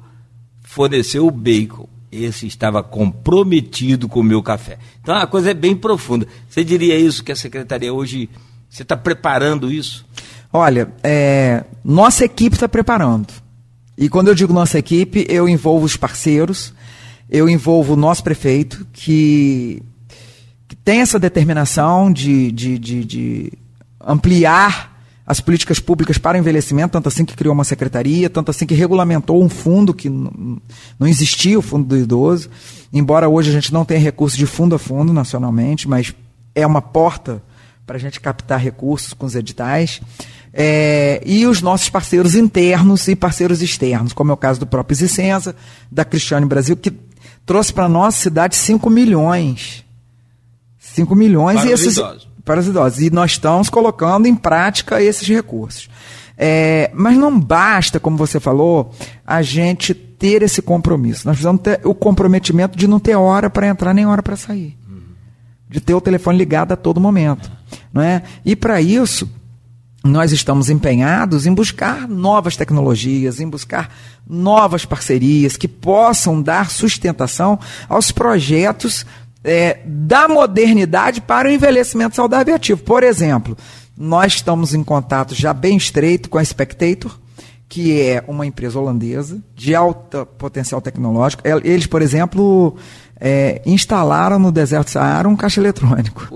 forneceu 0.62 1.26
o 1.26 1.32
bacon, 1.32 1.88
esse 2.12 2.46
estava 2.46 2.84
comprometido 2.84 4.08
com 4.08 4.20
o 4.20 4.24
meu 4.24 4.44
café. 4.44 4.78
Então 5.02 5.16
a 5.16 5.26
coisa 5.26 5.52
é 5.52 5.54
bem 5.54 5.76
profunda. 5.76 6.28
Você 6.48 6.64
diria 6.64 6.98
isso 6.98 7.24
que 7.24 7.32
a 7.32 7.36
secretaria 7.36 7.94
hoje, 7.94 8.30
você 8.70 8.84
está 8.84 8.96
preparando 8.96 9.72
isso? 9.72 10.06
Olha, 10.54 10.92
é, 11.02 11.64
nossa 11.84 12.26
equipe 12.26 12.56
está 12.56 12.68
preparando. 12.68 13.34
E 13.98 14.10
quando 14.10 14.28
eu 14.28 14.36
digo 14.36 14.54
nossa 14.54 14.78
equipe, 14.78 15.26
eu 15.30 15.48
envolvo 15.48 15.86
os 15.86 15.96
parceiros, 15.96 16.74
eu 17.32 17.48
envolvo 17.48 17.94
o 17.94 17.96
nosso 17.96 18.22
prefeito, 18.22 18.86
que, 18.92 19.82
que 20.68 20.76
tem 20.76 21.00
essa 21.00 21.18
determinação 21.18 22.12
de, 22.12 22.52
de, 22.52 22.78
de, 22.78 23.06
de 23.06 23.54
ampliar 24.06 24.92
as 25.26 25.40
políticas 25.40 25.80
públicas 25.80 26.18
para 26.18 26.38
o 26.38 26.42
envelhecimento, 26.42 26.92
tanto 26.92 27.08
assim 27.08 27.24
que 27.24 27.38
criou 27.38 27.54
uma 27.54 27.64
secretaria, 27.64 28.30
tanto 28.30 28.52
assim 28.52 28.66
que 28.66 28.74
regulamentou 28.74 29.42
um 29.42 29.48
fundo 29.48 29.94
que 29.94 30.10
não 30.10 31.08
existia, 31.08 31.58
o 31.58 31.62
Fundo 31.62 31.88
do 31.88 31.98
Idoso. 31.98 32.50
Embora 32.92 33.30
hoje 33.30 33.50
a 33.50 33.54
gente 33.54 33.72
não 33.72 33.86
tenha 33.86 34.02
recurso 34.02 34.36
de 34.36 34.46
fundo 34.46 34.76
a 34.76 34.80
fundo 34.80 35.14
nacionalmente, 35.14 35.88
mas 35.88 36.14
é 36.54 36.68
uma 36.68 36.82
porta 36.82 37.42
para 37.86 37.96
a 37.96 38.00
gente 38.00 38.20
captar 38.20 38.60
recursos 38.60 39.14
com 39.14 39.26
os 39.26 39.36
editais. 39.36 40.02
É, 40.54 41.22
e 41.26 41.46
os 41.46 41.62
nossos 41.62 41.88
parceiros 41.88 42.36
internos 42.36 43.08
e 43.08 43.16
parceiros 43.16 43.62
externos, 43.62 44.12
como 44.12 44.32
é 44.32 44.34
o 44.34 44.38
caso 44.38 44.60
do 44.60 44.68
próprio 44.68 44.98
Zicenza, 44.98 45.56
da 45.90 46.04
Cristiane 46.04 46.46
Brasil, 46.46 46.76
que 46.76 46.92
trouxe 47.46 47.74
para 47.74 47.86
a 47.86 47.90
nossa 47.90 48.18
cidade 48.18 48.56
5 48.56 48.90
milhões. 48.90 49.84
5 50.80 51.16
milhões 51.16 51.62
para 51.62 51.70
e 51.70 51.74
esses, 51.74 51.98
idosos. 51.98 52.28
para 52.44 52.60
os 52.60 52.68
idosos. 52.68 53.02
E 53.02 53.10
nós 53.10 53.32
estamos 53.32 53.70
colocando 53.70 54.28
em 54.28 54.36
prática 54.36 55.02
esses 55.02 55.28
recursos. 55.28 55.90
É, 56.38 56.90
mas 56.94 57.18
não 57.18 57.40
basta, 57.40 58.00
como 58.00 58.18
você 58.18 58.40
falou, 58.40 58.92
a 59.26 59.42
gente 59.42 59.94
ter 59.94 60.42
esse 60.42 60.62
compromisso. 60.62 61.28
Nós 61.28 61.36
precisamos 61.36 61.62
ter 61.62 61.82
o 61.84 61.94
comprometimento 61.94 62.78
de 62.78 62.88
não 62.88 63.00
ter 63.00 63.16
hora 63.16 63.50
para 63.50 63.68
entrar 63.68 63.94
nem 63.94 64.06
hora 64.06 64.24
para 64.24 64.36
sair. 64.36 64.78
Uhum. 64.90 65.02
De 65.70 65.80
ter 65.80 65.94
o 65.94 66.02
telefone 66.02 66.38
ligado 66.38 66.72
a 66.72 66.76
todo 66.76 67.00
momento. 67.00 67.52
Não 67.94 68.02
é? 68.02 68.24
E 68.44 68.56
para 68.56 68.82
isso, 68.82 69.30
nós 70.04 70.32
estamos 70.32 70.70
empenhados 70.70 71.46
em 71.46 71.54
buscar 71.54 72.08
novas 72.08 72.58
tecnologias, 72.58 73.40
em 73.40 73.48
buscar 73.48 73.94
novas 74.28 74.84
parcerias 74.84 75.56
que 75.56 75.68
possam 75.68 76.42
dar 76.42 76.72
sustentação 76.72 77.60
aos 77.88 78.12
projetos 78.12 79.06
é, 79.44 79.80
da 79.86 80.28
modernidade 80.28 81.22
para 81.22 81.48
o 81.48 81.52
envelhecimento 81.52 82.16
saudável 82.16 82.54
e 82.54 82.56
ativo. 82.56 82.82
Por 82.82 83.04
exemplo, 83.04 83.56
nós 83.96 84.34
estamos 84.34 84.74
em 84.74 84.84
contato 84.84 85.36
já 85.36 85.54
bem 85.54 85.78
estreito 85.78 86.30
com 86.30 86.38
a 86.38 86.46
Spectator, 86.46 87.20
que 87.70 88.02
é 88.02 88.24
uma 88.28 88.46
empresa 88.46 88.80
holandesa 88.80 89.42
de 89.56 89.76
alta 89.76 90.26
potencial 90.26 90.82
tecnológico. 90.82 91.44
Eles, 91.64 91.86
por 91.86 92.02
exemplo, 92.02 92.76
é, 93.22 93.62
instalaram 93.68 94.40
no 94.40 94.52
deserto 94.52 94.88
do 94.88 94.90
Saara 94.90 95.30
um 95.30 95.36
caixa 95.36 95.62
eletrônico. 95.62 96.28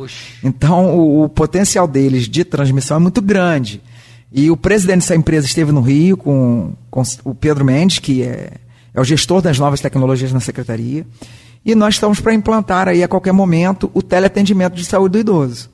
Então, 0.43 0.95
o, 0.95 1.23
o, 1.23 1.29
potencial 1.29 1.87
deles 1.87 2.29
de 2.29 2.45
transmissão 2.45 2.97
é 2.97 2.99
muito 2.99 3.23
grande. 3.23 3.81
E 4.31 4.51
o 4.51 4.57
presidente 4.57 4.99
dessa 4.99 5.15
empresa 5.15 5.47
esteve 5.47 5.71
no 5.71 5.81
Rio 5.81 6.15
com, 6.15 6.73
com 6.91 7.01
o 7.23 7.33
Pedro 7.33 7.65
Mendes, 7.65 7.97
que 7.97 8.21
é, 8.21 8.51
é 8.93 9.01
o 9.01 9.03
gestor 9.03 9.41
das 9.41 9.57
novas 9.57 9.81
tecnologias 9.81 10.31
na 10.31 10.39
secretaria. 10.39 11.07
E 11.65 11.73
nós 11.73 11.95
estamos 11.95 12.19
para 12.19 12.33
implantar 12.35 12.87
aí 12.87 13.03
a 13.03 13.07
qualquer 13.07 13.31
momento 13.31 13.89
o 13.91 14.03
teleatendimento 14.03 14.75
de 14.75 14.85
saúde 14.85 15.13
do 15.13 15.19
idoso. 15.19 15.71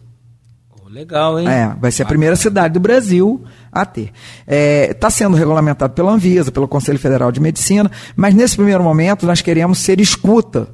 legal, 0.90 1.38
hein? 1.38 1.50
É, 1.50 1.76
vai 1.82 1.92
ser 1.92 2.04
a 2.04 2.06
primeira 2.06 2.38
cidade 2.38 2.76
do 2.76 2.80
Brasil 2.80 3.44
a 3.70 3.86
ter. 3.86 4.14
Está 4.48 4.48
é, 4.48 4.94
tá 4.94 5.10
sendo 5.10 5.36
regulamentado 5.36 5.94
pela 5.94 6.14
Anvisa, 6.14 6.54
pelo 6.54 6.70
Conselho 6.70 7.00
Federal 7.00 7.34
de 7.34 7.42
Medicina, 7.42 7.92
mas 8.16 8.34
nesse 8.34 8.56
primeiro 8.56 8.82
momento 8.82 9.26
nós 9.26 9.42
queremos 9.42 9.80
ser 9.80 10.00
escuta 10.00 10.70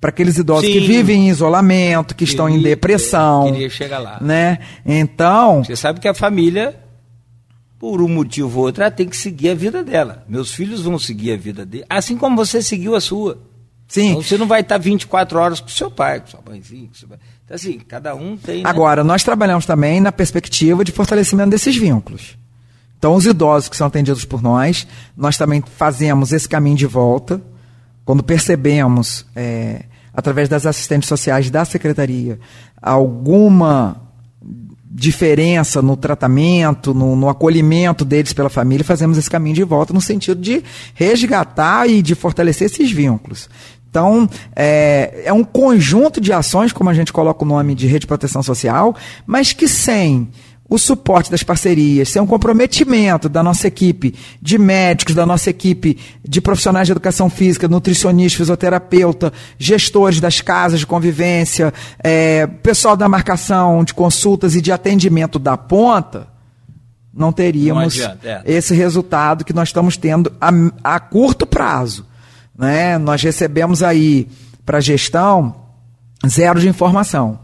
para 0.00 0.10
aqueles 0.10 0.36
idosos 0.36 0.66
Sim. 0.66 0.72
que 0.72 0.80
vivem 0.80 1.26
em 1.26 1.28
isolamento, 1.30 2.14
que 2.14 2.24
queria, 2.24 2.32
estão 2.32 2.48
em 2.48 2.60
depressão. 2.60 3.52
Queria 3.52 3.70
chegar 3.70 3.98
lá. 3.98 4.18
Né? 4.20 4.58
Então. 4.84 5.64
Você 5.64 5.76
sabe 5.76 6.00
que 6.00 6.08
a 6.08 6.14
família, 6.14 6.78
por 7.78 8.02
um 8.02 8.08
motivo 8.08 8.58
ou 8.58 8.66
outro, 8.66 8.82
ela 8.82 8.90
tem 8.90 9.08
que 9.08 9.16
seguir 9.16 9.50
a 9.50 9.54
vida 9.54 9.82
dela. 9.82 10.24
Meus 10.28 10.52
filhos 10.52 10.82
vão 10.82 10.98
seguir 10.98 11.32
a 11.32 11.36
vida 11.36 11.64
dele, 11.64 11.84
assim 11.88 12.16
como 12.16 12.36
você 12.36 12.62
seguiu 12.62 12.94
a 12.94 13.00
sua. 13.00 13.38
Sim. 13.88 14.10
Então 14.10 14.22
você 14.22 14.36
não 14.36 14.46
vai 14.46 14.60
estar 14.60 14.78
24 14.78 15.38
horas 15.38 15.60
com 15.60 15.68
seu 15.68 15.90
pai, 15.90 16.20
com 16.20 16.26
sua 16.26 16.40
mãezinha. 16.46 16.88
Com 16.88 16.94
seu 16.94 17.08
pai. 17.08 17.18
Então, 17.44 17.54
assim, 17.54 17.78
cada 17.78 18.14
um 18.14 18.36
tem. 18.36 18.64
Né? 18.64 18.68
Agora, 18.68 19.04
nós 19.04 19.22
trabalhamos 19.22 19.64
também 19.64 20.00
na 20.00 20.10
perspectiva 20.10 20.84
de 20.84 20.90
fortalecimento 20.90 21.50
desses 21.50 21.76
vínculos. 21.76 22.36
Então, 22.98 23.14
os 23.14 23.24
idosos 23.24 23.68
que 23.68 23.76
são 23.76 23.86
atendidos 23.86 24.24
por 24.24 24.42
nós, 24.42 24.86
nós 25.16 25.36
também 25.36 25.62
fazemos 25.76 26.32
esse 26.32 26.48
caminho 26.48 26.76
de 26.76 26.86
volta 26.86 27.40
quando 28.06 28.22
percebemos, 28.22 29.26
é, 29.34 29.82
através 30.14 30.48
das 30.48 30.64
assistentes 30.64 31.08
sociais 31.08 31.50
da 31.50 31.64
secretaria, 31.64 32.38
alguma 32.80 34.00
diferença 34.88 35.82
no 35.82 35.96
tratamento, 35.96 36.94
no, 36.94 37.16
no, 37.16 37.28
acolhimento 37.28 38.04
deles 38.04 38.32
pela 38.32 38.48
família, 38.48 38.84
fazemos 38.84 39.18
esse 39.18 39.28
caminho 39.28 39.56
de 39.56 39.64
volta 39.64 39.92
no 39.92 40.00
sentido 40.00 40.40
de 40.40 40.62
resgatar 40.94 41.90
e 41.90 42.00
de 42.00 42.14
fortalecer 42.14 42.66
esses 42.66 42.90
vínculos. 42.90 43.50
Então, 43.90 44.28
é, 44.54 45.22
é 45.24 45.32
um 45.32 45.42
conjunto 45.42 46.20
de 46.20 46.32
ações, 46.32 46.72
como 46.72 46.88
a 46.88 46.94
gente 46.94 47.12
coloca 47.12 47.44
o 47.44 47.48
nome 47.48 47.74
de 47.74 47.86
rede 47.86 48.00
de 48.00 48.06
proteção 48.06 48.42
social, 48.42 48.94
mas 49.26 49.52
que 49.52 49.66
sem 49.66 50.28
o 50.68 50.78
suporte 50.78 51.30
das 51.30 51.42
parcerias, 51.42 52.08
sem 52.08 52.20
um 52.20 52.26
comprometimento 52.26 53.28
da 53.28 53.42
nossa 53.42 53.68
equipe 53.68 54.14
de 54.42 54.58
médicos, 54.58 55.14
da 55.14 55.24
nossa 55.24 55.48
equipe 55.48 55.96
de 56.24 56.40
profissionais 56.40 56.88
de 56.88 56.92
educação 56.92 57.30
física, 57.30 57.68
nutricionista, 57.68 58.38
fisioterapeuta, 58.38 59.32
gestores 59.58 60.20
das 60.20 60.40
casas 60.40 60.80
de 60.80 60.86
convivência, 60.86 61.72
é, 62.02 62.46
pessoal 62.46 62.96
da 62.96 63.08
marcação 63.08 63.84
de 63.84 63.94
consultas 63.94 64.56
e 64.56 64.60
de 64.60 64.72
atendimento 64.72 65.38
da 65.38 65.56
ponta, 65.56 66.26
não 67.14 67.32
teríamos 67.32 67.96
não 67.96 68.04
adianta, 68.04 68.28
é. 68.28 68.42
esse 68.44 68.74
resultado 68.74 69.44
que 69.44 69.52
nós 69.52 69.68
estamos 69.68 69.96
tendo 69.96 70.32
a, 70.40 70.50
a 70.82 71.00
curto 71.00 71.46
prazo. 71.46 72.04
Né? 72.58 72.98
Nós 72.98 73.22
recebemos 73.22 73.82
aí 73.82 74.28
para 74.64 74.78
a 74.78 74.80
gestão 74.80 75.54
zero 76.26 76.58
de 76.58 76.68
informação 76.68 77.38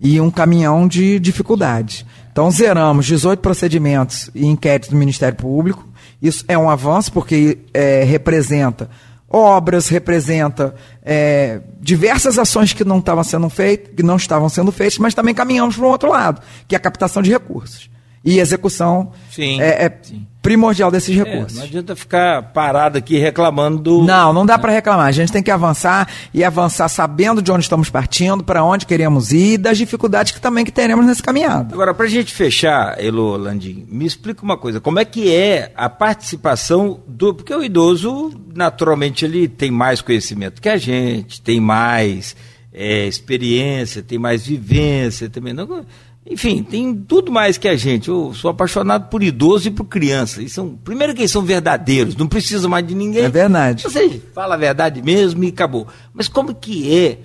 e 0.00 0.20
um 0.20 0.30
caminhão 0.30 0.88
de 0.88 1.18
dificuldades. 1.18 2.04
Então, 2.34 2.50
zeramos 2.50 3.06
18 3.06 3.38
procedimentos 3.38 4.28
e 4.34 4.44
inquéritos 4.44 4.88
do 4.88 4.96
Ministério 4.96 5.38
Público. 5.38 5.86
Isso 6.20 6.44
é 6.48 6.58
um 6.58 6.68
avanço, 6.68 7.12
porque 7.12 7.58
é, 7.72 8.02
representa 8.02 8.90
obras, 9.30 9.86
representa 9.86 10.74
é, 11.04 11.60
diversas 11.80 12.36
ações 12.36 12.72
que 12.72 12.84
não 12.84 12.98
estavam 12.98 13.22
sendo 13.22 13.48
feitas, 13.48 13.94
que 13.94 14.02
não 14.02 14.16
estavam 14.16 14.48
sendo 14.48 14.72
feitas, 14.72 14.98
mas 14.98 15.14
também 15.14 15.32
caminhamos 15.32 15.76
para 15.76 15.86
um 15.86 15.88
outro 15.88 16.10
lado, 16.10 16.42
que 16.66 16.74
é 16.74 16.76
a 16.76 16.80
captação 16.80 17.22
de 17.22 17.30
recursos. 17.30 17.88
E 18.24 18.38
execução 18.38 19.12
Sim, 19.30 19.60
é, 19.60 19.84
é 19.84 19.98
sim. 20.02 20.26
primordial 20.40 20.90
desses 20.90 21.14
É, 21.14 21.22
recursos. 21.22 21.58
não 21.58 21.64
adianta 21.64 21.94
ficar 21.94 22.42
parado 22.54 22.96
aqui 22.96 23.18
reclamando 23.18 23.78
do. 23.78 24.02
Não, 24.02 24.32
não 24.32 24.46
dá 24.46 24.58
para 24.58 24.72
reclamar. 24.72 25.06
A 25.06 25.12
gente 25.12 25.30
tem 25.30 25.42
que 25.42 25.50
avançar 25.50 26.08
e 26.32 26.42
avançar 26.42 26.88
sabendo 26.88 27.42
de 27.42 27.52
onde 27.52 27.64
estamos 27.64 27.90
partindo, 27.90 28.42
para 28.42 28.64
onde 28.64 28.86
queremos 28.86 29.30
ir 29.32 29.52
e 29.54 29.58
das 29.58 29.76
dificuldades 29.76 30.32
que 30.32 30.40
também 30.40 30.64
que 30.64 30.72
teremos 30.72 31.04
nessa 31.04 31.22
caminhada. 31.22 31.74
Agora, 31.74 31.92
para 31.92 32.06
a 32.06 32.08
gente 32.08 32.32
fechar, 32.32 32.98
Elo 32.98 33.36
Landim, 33.36 33.84
me 33.90 34.06
explica 34.06 34.42
uma 34.42 34.56
coisa: 34.56 34.80
como 34.80 34.98
é 34.98 35.04
que 35.04 35.30
é 35.30 35.70
a 35.76 35.90
participação 35.90 37.00
do. 37.06 37.34
Porque 37.34 37.54
o 37.54 37.62
idoso, 37.62 38.32
naturalmente, 38.54 39.24
ele 39.26 39.46
tem 39.48 39.70
mais 39.70 40.00
conhecimento 40.00 40.62
que 40.62 40.68
a 40.70 40.78
gente, 40.78 41.42
tem 41.42 41.60
mais 41.60 42.34
é, 42.72 43.06
experiência, 43.06 44.02
tem 44.02 44.18
mais 44.18 44.46
vivência 44.46 45.28
também. 45.28 45.52
Não, 45.52 45.84
enfim, 46.26 46.62
tem 46.62 46.94
tudo 46.94 47.30
mais 47.30 47.58
que 47.58 47.68
a 47.68 47.76
gente. 47.76 48.08
Eu 48.08 48.32
sou 48.32 48.50
apaixonado 48.50 49.10
por 49.10 49.22
idoso 49.22 49.68
e 49.68 49.70
por 49.70 49.84
criança. 49.84 50.42
E 50.42 50.48
são, 50.48 50.74
primeiro 50.74 51.14
que 51.14 51.20
eles 51.20 51.30
são 51.30 51.42
verdadeiros, 51.42 52.16
não 52.16 52.26
precisa 52.26 52.66
mais 52.66 52.86
de 52.86 52.94
ninguém. 52.94 53.24
É 53.24 53.28
verdade. 53.28 53.90
Seja, 53.90 54.20
fala 54.34 54.54
a 54.54 54.58
verdade 54.58 55.02
mesmo 55.02 55.44
e 55.44 55.48
acabou. 55.48 55.86
Mas 56.14 56.26
como 56.26 56.54
que 56.54 56.96
é? 56.96 57.18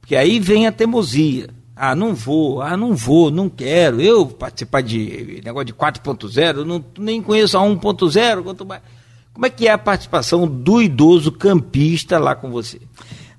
Porque 0.00 0.16
aí 0.16 0.40
vem 0.40 0.66
a 0.66 0.72
teimosia. 0.72 1.50
Ah, 1.76 1.94
não 1.94 2.14
vou, 2.14 2.62
ah, 2.62 2.76
não 2.76 2.96
vou, 2.96 3.30
não 3.30 3.48
quero. 3.50 4.00
Eu 4.00 4.26
participar 4.26 4.82
de 4.82 5.40
negócio 5.44 5.66
de 5.66 5.74
4.0, 5.74 6.56
eu 6.56 6.64
não, 6.64 6.84
nem 6.98 7.22
conheço 7.22 7.56
a 7.56 7.60
1.0, 7.60 8.42
quanto 8.42 8.64
mais. 8.64 8.80
Como 9.32 9.46
é 9.46 9.50
que 9.50 9.68
é 9.68 9.72
a 9.72 9.78
participação 9.78 10.48
do 10.48 10.82
idoso 10.82 11.30
campista 11.30 12.18
lá 12.18 12.34
com 12.34 12.50
você? 12.50 12.80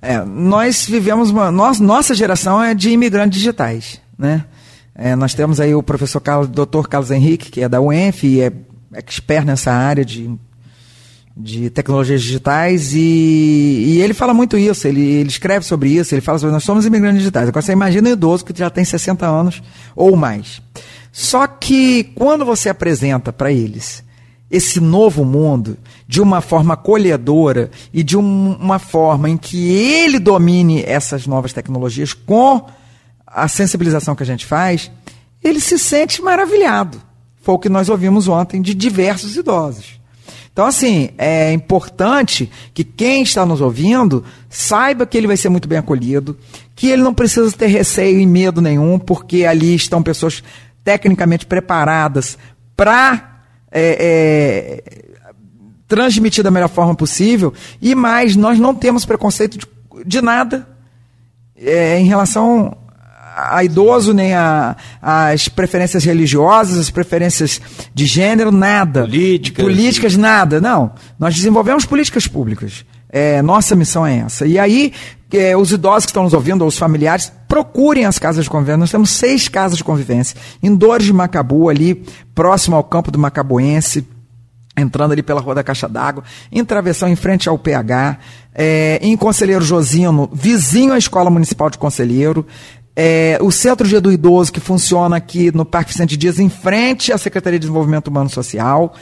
É, 0.02 0.24
nós 0.24 0.86
vivemos 0.86 1.32
uma. 1.32 1.52
Nós, 1.52 1.80
nossa 1.80 2.14
geração 2.14 2.64
é 2.64 2.74
de 2.74 2.92
imigrantes 2.92 3.40
digitais, 3.40 4.00
né? 4.18 4.46
É, 5.02 5.16
nós 5.16 5.34
temos 5.34 5.62
aí 5.62 5.74
o 5.74 5.82
professor 5.82 6.20
Carlos, 6.20 6.50
Dr. 6.50 6.86
Carlos 6.90 7.10
Henrique, 7.10 7.50
que 7.50 7.62
é 7.62 7.70
da 7.70 7.80
UENF 7.80 8.28
e 8.28 8.42
é 8.42 8.52
expert 8.94 9.46
nessa 9.46 9.72
área 9.72 10.04
de, 10.04 10.30
de 11.38 11.70
tecnologias 11.70 12.22
digitais, 12.22 12.94
e, 12.94 12.98
e 13.00 14.02
ele 14.02 14.14
fala 14.14 14.34
muito 14.34 14.58
isso, 14.58 14.86
ele, 14.86 15.00
ele 15.02 15.30
escreve 15.30 15.66
sobre 15.66 15.88
isso, 15.88 16.14
ele 16.14 16.20
fala 16.20 16.38
sobre 16.38 16.52
nós 16.52 16.66
somos 16.66 16.86
imigrantes 16.86 17.20
digitais. 17.20 17.48
Agora 17.48 17.62
você 17.62 17.72
imagina 17.72 18.10
um 18.10 18.12
idoso 18.12 18.44
que 18.44 18.54
já 18.54 18.70
tem 18.70 18.84
60 18.84 19.26
anos 19.26 19.64
ou 19.96 20.18
mais. 20.18 20.62
Só 21.14 21.48
que 21.48 22.04
quando 22.14 22.44
você 22.44 22.68
apresenta 22.68 23.32
para 23.32 23.54
eles 23.54 24.04
esse 24.52 24.82
novo 24.82 25.24
mundo 25.24 25.78
de 26.10 26.20
uma 26.20 26.42
forma 26.42 26.74
acolhedora 26.74 27.72
e 27.94 28.04
de 28.04 28.18
um, 28.18 28.58
uma 28.60 28.80
forma 28.80 29.30
em 29.30 29.38
que 29.38 29.70
ele 29.70 30.20
domine 30.20 30.84
essas 30.84 31.26
novas 31.26 31.54
tecnologias 31.54 32.14
com 32.14 32.66
a 33.32 33.48
sensibilização 33.48 34.16
que 34.16 34.24
a 34.24 34.26
gente 34.26 34.46
faz, 34.46 34.92
ele 35.44 35.60
se 35.60 35.78
sente 35.78 36.22
maravilhado. 36.22 37.02
Foi 37.42 37.56
o 37.56 37.60
que 37.60 37.70
nós 37.70 37.90
ouvimos 37.90 38.28
ontem 38.28 38.62
de 38.62 38.74
diversos 38.74 39.38
idosos. 39.38 40.00
Então, 40.52 40.66
assim, 40.66 41.12
é 41.18 41.54
importante 41.54 42.52
que 42.74 42.84
quem 42.84 43.22
está 43.22 43.46
nos 43.46 43.62
ouvindo 43.62 44.26
saiba 44.50 45.06
que 45.06 45.18
ele 45.18 45.28
vai 45.28 45.38
ser 45.38 45.48
muito 45.48 45.70
bem 45.70 45.78
acolhido, 45.78 46.38
que 46.76 46.88
ele 46.88 47.02
não 47.02 47.14
precisa 47.14 47.50
ter 47.52 47.68
receio 47.68 48.20
e 48.20 48.26
medo 48.26 48.62
nenhum, 48.62 49.00
porque 49.00 49.46
ali 49.46 49.74
estão 49.74 50.04
pessoas 50.04 50.44
tecnicamente 50.84 51.46
preparadas 51.46 52.38
para 52.76 53.42
é, 53.72 54.82
é, 54.82 55.10
transmitir 55.88 56.44
da 56.44 56.52
melhor 56.52 56.70
forma 56.70 56.96
possível. 56.96 57.54
E 57.82 57.96
mais, 57.96 58.36
nós 58.36 58.60
não 58.60 58.76
temos 58.76 59.06
preconceito 59.06 59.58
de, 59.58 59.68
de 60.06 60.22
nada 60.22 60.68
é, 61.56 62.00
em 62.00 62.06
relação 62.06 62.76
a 63.52 63.64
idoso, 63.64 64.14
nem 64.14 64.34
a, 64.34 64.76
as 65.02 65.48
preferências 65.48 66.04
religiosas, 66.04 66.78
as 66.78 66.90
preferências 66.90 67.62
de 67.94 68.06
gênero, 68.06 68.52
nada. 68.52 69.02
Políticas. 69.02 69.66
Políticas, 69.66 70.18
nada. 70.18 70.60
Não. 70.60 70.92
Nós 71.18 71.36
desenvolvemos 71.36 71.86
políticas 71.86 72.28
públicas. 72.28 72.86
É, 73.12 73.42
nossa 73.42 73.76
missão 73.76 74.06
é 74.06 74.20
essa. 74.20 74.46
E 74.46 74.60
aí, 74.60 74.94
é, 75.34 75.58
os 75.58 75.72
idosos 75.72 76.06
que 76.06 76.12
estão 76.12 76.24
nos 76.24 76.34
ouvindo, 76.34 76.62
ou 76.62 76.68
os 76.68 76.78
familiares, 76.78 77.32
procurem 77.48 78.06
as 78.06 78.20
casas 78.20 78.44
de 78.44 78.50
convivência. 78.50 78.78
Nós 78.78 78.92
temos 78.92 79.10
seis 79.10 79.48
casas 79.48 79.78
de 79.78 79.84
convivência. 79.84 80.38
Em 80.62 80.76
Dores 80.76 81.06
de 81.08 81.14
Macabu, 81.14 81.70
ali, 81.70 82.04
próximo 82.36 82.76
ao 82.76 82.84
campo 82.84 83.10
do 83.10 83.18
Macabuense, 83.18 84.06
entrando 84.78 85.12
ali 85.12 85.22
pela 85.22 85.42
Rua 85.42 85.56
da 85.56 85.64
Caixa 85.64 85.88
d'Água, 85.88 86.24
em 86.52 86.64
travessão 86.64 87.10
em 87.10 87.16
frente 87.16 87.50
ao 87.50 87.58
PH, 87.58 88.18
é, 88.54 89.00
em 89.02 89.16
Conselheiro 89.18 89.64
Josino, 89.64 90.30
vizinho 90.32 90.94
à 90.94 90.98
Escola 90.98 91.30
Municipal 91.30 91.70
de 91.70 91.78
Conselheiro, 91.78 92.46
é, 93.02 93.38
o 93.40 93.50
Centro 93.50 93.88
Dia 93.88 94.02
do 94.02 94.12
Idoso, 94.12 94.52
que 94.52 94.60
funciona 94.60 95.16
aqui 95.16 95.56
no 95.56 95.64
Parque 95.64 95.94
Vicente 95.94 96.18
Dias, 96.18 96.38
em 96.38 96.50
frente 96.50 97.14
à 97.14 97.18
Secretaria 97.18 97.58
de 97.58 97.62
Desenvolvimento 97.62 98.10
Humano 98.10 98.30
Social, 98.30 98.94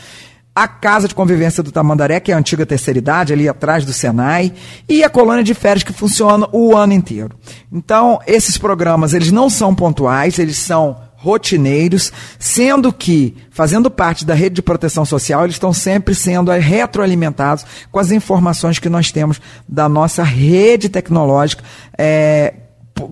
a 0.53 0.67
Casa 0.67 1.07
de 1.07 1.15
Convivência 1.15 1.63
do 1.63 1.71
Tamandaré, 1.71 2.19
que 2.19 2.31
é 2.31 2.35
a 2.35 2.37
antiga 2.37 2.63
terceira 2.63 2.99
idade, 2.99 3.33
ali 3.33 3.49
atrás 3.49 3.85
do 3.85 3.91
Senai, 3.91 4.53
e 4.87 5.03
a 5.03 5.09
colônia 5.09 5.43
de 5.43 5.55
férias 5.55 5.81
que 5.81 5.91
funciona 5.91 6.47
o 6.51 6.77
ano 6.77 6.93
inteiro. 6.93 7.35
Então, 7.71 8.19
esses 8.27 8.55
programas, 8.55 9.15
eles 9.15 9.31
não 9.31 9.49
são 9.49 9.73
pontuais, 9.73 10.37
eles 10.37 10.57
são 10.57 10.97
rotineiros, 11.15 12.13
sendo 12.37 12.93
que, 12.93 13.35
fazendo 13.49 13.89
parte 13.89 14.23
da 14.23 14.35
rede 14.35 14.57
de 14.57 14.61
proteção 14.61 15.05
social, 15.05 15.43
eles 15.43 15.55
estão 15.55 15.73
sempre 15.73 16.13
sendo 16.13 16.51
retroalimentados 16.51 17.65
com 17.91 17.97
as 17.99 18.11
informações 18.11 18.77
que 18.77 18.89
nós 18.89 19.11
temos 19.11 19.41
da 19.67 19.89
nossa 19.89 20.21
rede 20.21 20.87
tecnológica, 20.87 21.63
é, 21.97 22.53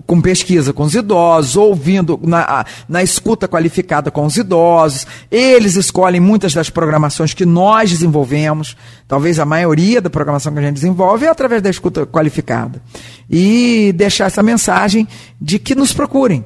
com 0.06 0.20
pesquisa 0.20 0.72
com 0.72 0.82
os 0.82 0.94
idosos, 0.94 1.56
ouvindo 1.56 2.18
na, 2.22 2.64
na 2.88 3.02
escuta 3.02 3.48
qualificada 3.48 4.10
com 4.10 4.24
os 4.24 4.36
idosos. 4.36 5.06
Eles 5.30 5.76
escolhem 5.76 6.20
muitas 6.20 6.52
das 6.52 6.70
programações 6.70 7.34
que 7.34 7.46
nós 7.46 7.90
desenvolvemos, 7.90 8.76
talvez 9.06 9.38
a 9.38 9.44
maioria 9.44 10.00
da 10.00 10.10
programação 10.10 10.52
que 10.52 10.58
a 10.58 10.62
gente 10.62 10.74
desenvolve 10.74 11.26
é 11.26 11.28
através 11.28 11.62
da 11.62 11.70
escuta 11.70 12.06
qualificada. 12.06 12.82
E 13.30 13.92
deixar 13.96 14.26
essa 14.26 14.42
mensagem 14.42 15.06
de 15.40 15.58
que 15.58 15.74
nos 15.74 15.92
procurem, 15.92 16.44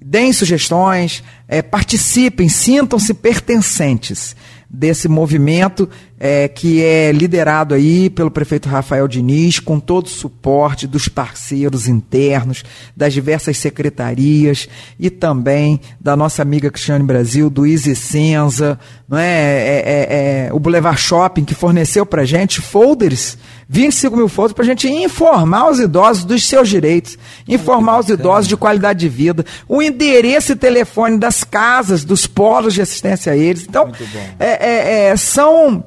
deem 0.00 0.32
sugestões, 0.32 1.22
é, 1.48 1.62
participem, 1.62 2.48
sintam-se 2.48 3.14
pertencentes 3.14 4.34
desse 4.72 5.06
movimento 5.06 5.86
é, 6.18 6.48
que 6.48 6.82
é 6.82 7.12
liderado 7.12 7.74
aí 7.74 8.08
pelo 8.08 8.30
prefeito 8.30 8.68
Rafael 8.68 9.06
Diniz, 9.06 9.58
com 9.58 9.78
todo 9.78 10.06
o 10.06 10.08
suporte 10.08 10.86
dos 10.86 11.08
parceiros 11.08 11.88
internos, 11.88 12.64
das 12.96 13.12
diversas 13.12 13.58
secretarias 13.58 14.68
e 14.98 15.10
também 15.10 15.80
da 16.00 16.16
nossa 16.16 16.40
amiga 16.40 16.70
Cristiane 16.70 17.04
Brasil, 17.04 17.50
do 17.50 17.66
Easy 17.66 17.94
Senza, 17.94 18.78
é? 19.12 19.16
é, 19.18 19.82
é, 19.84 20.46
é 20.46 20.52
o 20.54 20.60
Boulevard 20.60 21.00
Shopping, 21.00 21.44
que 21.44 21.54
forneceu 21.54 22.06
para 22.06 22.24
gente 22.24 22.60
folders, 22.60 23.36
25 23.72 24.14
mil 24.14 24.28
folders, 24.28 24.52
para 24.52 24.64
a 24.64 24.66
gente 24.66 24.86
informar 24.86 25.70
os 25.70 25.80
idosos 25.80 26.24
dos 26.24 26.46
seus 26.46 26.68
direitos, 26.68 27.16
informar 27.48 28.00
os 28.00 28.08
idosos 28.10 28.46
de 28.46 28.54
qualidade 28.54 29.00
de 29.00 29.08
vida, 29.08 29.46
o 29.66 29.80
endereço 29.80 30.52
e 30.52 30.56
telefone 30.56 31.16
das 31.16 31.42
casas, 31.42 32.04
dos 32.04 32.26
polos 32.26 32.74
de 32.74 32.82
assistência 32.82 33.32
a 33.32 33.36
eles. 33.36 33.64
Então, 33.66 33.90
é, 34.38 34.46
é, 34.46 35.04
é, 35.06 35.16
são, 35.16 35.82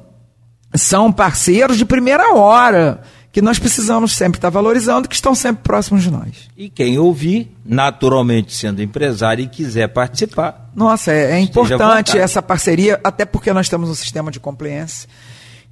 são 0.74 1.12
parceiros 1.12 1.78
de 1.78 1.84
primeira 1.84 2.34
hora 2.34 3.02
que 3.30 3.40
nós 3.40 3.56
precisamos 3.56 4.16
sempre 4.16 4.38
estar 4.38 4.50
valorizando, 4.50 5.06
que 5.06 5.14
estão 5.14 5.32
sempre 5.32 5.62
próximos 5.62 6.02
de 6.02 6.10
nós. 6.10 6.48
E 6.56 6.68
quem 6.68 6.98
ouvir, 6.98 7.52
naturalmente 7.64 8.52
sendo 8.52 8.82
empresário 8.82 9.44
e 9.44 9.46
quiser 9.46 9.86
participar. 9.88 10.72
Nossa, 10.74 11.12
é, 11.12 11.34
é 11.34 11.38
importante 11.38 12.18
essa 12.18 12.42
parceria, 12.42 12.98
até 13.04 13.24
porque 13.24 13.52
nós 13.52 13.68
temos 13.68 13.88
um 13.88 13.94
sistema 13.94 14.32
de 14.32 14.40
compliance 14.40 15.06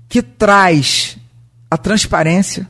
que 0.09 0.23
traz 0.23 1.17
a 1.75 1.79
transparência. 1.79 2.67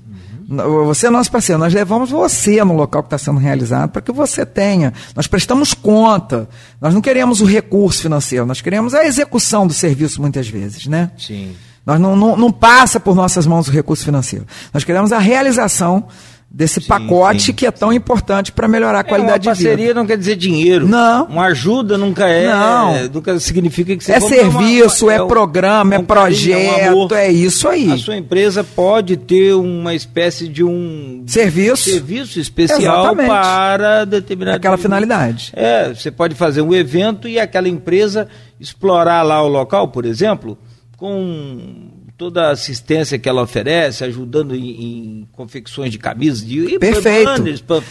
Uhum. 0.48 0.84
Você 0.86 1.06
é 1.06 1.10
nosso 1.10 1.30
parceiro, 1.30 1.58
nós 1.58 1.72
levamos 1.72 2.10
você 2.10 2.62
no 2.64 2.74
local 2.74 3.02
que 3.02 3.06
está 3.06 3.18
sendo 3.18 3.38
realizado 3.38 3.90
para 3.90 4.02
que 4.02 4.12
você 4.12 4.44
tenha. 4.44 4.92
Nós 5.14 5.26
prestamos 5.26 5.72
conta. 5.72 6.48
Nós 6.80 6.92
não 6.92 7.00
queremos 7.00 7.40
o 7.40 7.44
recurso 7.44 8.02
financeiro, 8.02 8.44
nós 8.44 8.60
queremos 8.60 8.94
a 8.94 9.04
execução 9.04 9.66
do 9.66 9.72
serviço 9.72 10.20
muitas 10.20 10.48
vezes, 10.48 10.86
né? 10.86 11.10
Sim. 11.16 11.54
Nós 11.86 12.00
não, 12.00 12.16
não, 12.16 12.36
não 12.36 12.50
passa 12.50 12.98
por 12.98 13.14
nossas 13.14 13.46
mãos 13.46 13.68
o 13.68 13.70
recurso 13.70 14.04
financeiro. 14.04 14.46
Nós 14.72 14.84
queremos 14.84 15.12
a 15.12 15.18
realização 15.18 16.08
desse 16.54 16.80
sim, 16.80 16.86
pacote 16.86 17.42
sim, 17.42 17.52
que 17.52 17.66
é 17.66 17.70
tão 17.72 17.90
sim. 17.90 17.96
importante 17.96 18.52
para 18.52 18.68
melhorar 18.68 19.00
a 19.00 19.04
qualidade 19.04 19.42
de 19.42 19.52
vida. 19.54 19.70
Parceria 19.70 19.92
não 19.92 20.06
quer 20.06 20.16
dizer 20.16 20.36
dinheiro. 20.36 20.86
Não. 20.86 21.24
Uma 21.24 21.46
ajuda 21.46 21.98
nunca 21.98 22.28
é. 22.28 22.46
Não. 22.46 23.08
Nunca 23.12 23.40
significa 23.40 23.96
que 23.96 24.04
você 24.04 24.12
é 24.12 24.20
serviço, 24.20 25.06
uma, 25.06 25.12
é, 25.14 25.16
é, 25.16 25.26
programa, 25.26 25.96
é, 25.96 25.98
um 25.98 26.04
projeto, 26.04 27.08
carinho, 27.08 27.14
é, 27.14 27.32
isso 27.32 27.66
aí. 27.68 27.90
A 27.90 27.98
sua 27.98 28.16
empresa 28.16 28.62
pode 28.62 29.16
ter 29.16 29.52
uma 29.54 29.96
espécie 29.96 30.46
de 30.46 30.62
um 30.62 31.24
serviço, 31.26 31.90
serviço 31.90 32.38
especial 32.38 32.78
Exatamente. 32.80 33.28
para 33.28 34.04
determinada 34.04 34.56
aquela 34.56 34.76
finalidade. 34.76 35.50
É, 35.56 35.92
você 35.92 36.12
pode 36.12 36.36
fazer 36.36 36.62
um 36.62 36.72
evento 36.72 37.26
e 37.26 37.40
aquela 37.40 37.68
empresa 37.68 38.28
explorar 38.60 39.22
lá 39.22 39.42
o 39.42 39.48
local, 39.48 39.88
por 39.88 40.04
exemplo, 40.04 40.56
com 40.96 41.90
toda 42.24 42.48
a 42.48 42.52
assistência 42.52 43.18
que 43.18 43.28
ela 43.28 43.42
oferece, 43.42 44.02
ajudando 44.02 44.54
em, 44.54 44.70
em 44.70 45.28
confecções 45.30 45.92
de 45.92 45.98
camisas, 45.98 46.42
de 46.42 46.78
Perfeito. 46.78 47.44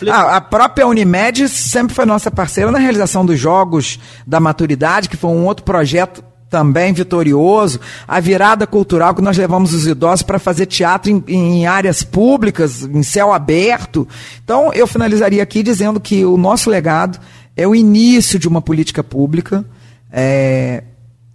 Ah, 0.09 0.37
a 0.37 0.41
própria 0.41 0.87
Unimed 0.87 1.47
sempre 1.47 1.93
foi 1.93 2.03
nossa 2.03 2.31
parceira 2.31 2.71
na 2.71 2.79
realização 2.79 3.23
dos 3.23 3.39
Jogos 3.39 3.99
da 4.25 4.39
Maturidade, 4.39 5.07
que 5.07 5.15
foi 5.15 5.29
um 5.29 5.45
outro 5.45 5.63
projeto 5.63 6.23
também 6.49 6.93
vitorioso, 6.93 7.79
a 8.07 8.19
virada 8.19 8.65
cultural 8.65 9.13
que 9.13 9.21
nós 9.21 9.37
levamos 9.37 9.71
os 9.71 9.85
idosos 9.85 10.23
para 10.23 10.39
fazer 10.39 10.65
teatro 10.65 11.11
em, 11.11 11.23
em, 11.27 11.67
áreas 11.67 12.01
públicas, 12.01 12.81
em 12.81 13.03
céu 13.03 13.31
aberto. 13.31 14.07
Então, 14.43 14.73
eu 14.73 14.87
finalizaria 14.87 15.43
aqui 15.43 15.61
dizendo 15.61 15.99
que 15.99 16.25
o 16.25 16.37
nosso 16.37 16.71
legado 16.71 17.19
é 17.55 17.67
o 17.67 17.75
início 17.75 18.39
de 18.39 18.47
uma 18.47 18.63
política 18.63 19.03
pública 19.03 19.63
é, 20.11 20.83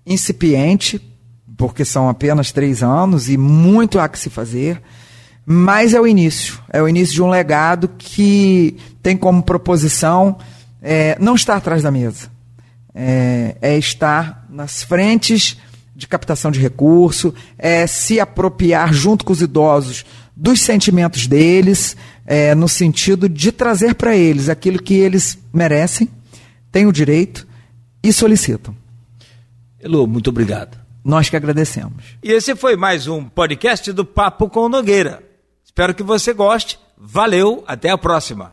incipiente, 0.04 1.00
porque 1.59 1.85
são 1.85 2.09
apenas 2.09 2.51
três 2.51 2.83
anos 2.83 3.29
e 3.29 3.37
muito 3.37 4.01
há 4.01 4.09
que 4.09 4.18
se 4.18 4.31
fazer, 4.31 4.81
mas 5.44 5.92
é 5.92 6.01
o 6.01 6.07
início. 6.07 6.59
É 6.73 6.81
o 6.81 6.88
início 6.88 7.14
de 7.14 7.23
um 7.23 7.29
legado 7.29 7.90
que 7.99 8.79
tem 9.03 9.14
como 9.14 9.42
proposição 9.42 10.38
é, 10.81 11.18
não 11.21 11.35
estar 11.35 11.57
atrás 11.57 11.83
da 11.83 11.90
mesa 11.90 12.31
é, 12.94 13.57
é 13.61 13.79
estar 13.79 14.44
nas 14.51 14.83
frentes 14.83 15.57
de 15.94 16.07
captação 16.07 16.51
de 16.51 16.59
recurso, 16.59 17.33
é 17.57 17.87
se 17.87 18.18
apropriar 18.18 18.92
junto 18.92 19.25
com 19.25 19.33
os 19.33 19.40
idosos 19.40 20.05
dos 20.37 20.61
sentimentos 20.61 21.27
deles, 21.27 21.97
é, 22.27 22.55
no 22.55 22.68
sentido 22.68 23.29
de 23.29 23.53
trazer 23.53 23.94
para 23.94 24.16
eles 24.16 24.49
aquilo 24.49 24.83
que 24.83 24.94
eles 24.94 25.38
merecem, 25.53 26.09
têm 26.73 26.87
o 26.87 26.92
direito 26.92 27.47
e 28.03 28.12
solicitam. 28.12 28.75
Elô, 29.81 30.07
muito 30.07 30.31
obrigado. 30.31 30.79
Nós 31.09 31.31
que 31.31 31.37
agradecemos. 31.37 32.18
E 32.23 32.31
esse 32.31 32.55
foi 32.55 32.77
mais 32.77 33.07
um 33.07 33.25
podcast 33.25 33.90
do 33.94 34.05
Papo 34.05 34.47
com 34.51 34.68
Nogueira. 34.68 35.23
Espero 35.64 35.94
que 35.94 36.03
você 36.03 36.35
goste. 36.35 36.79
Valeu, 36.99 37.64
até 37.66 37.88
a 37.88 37.97
próxima. 37.97 38.51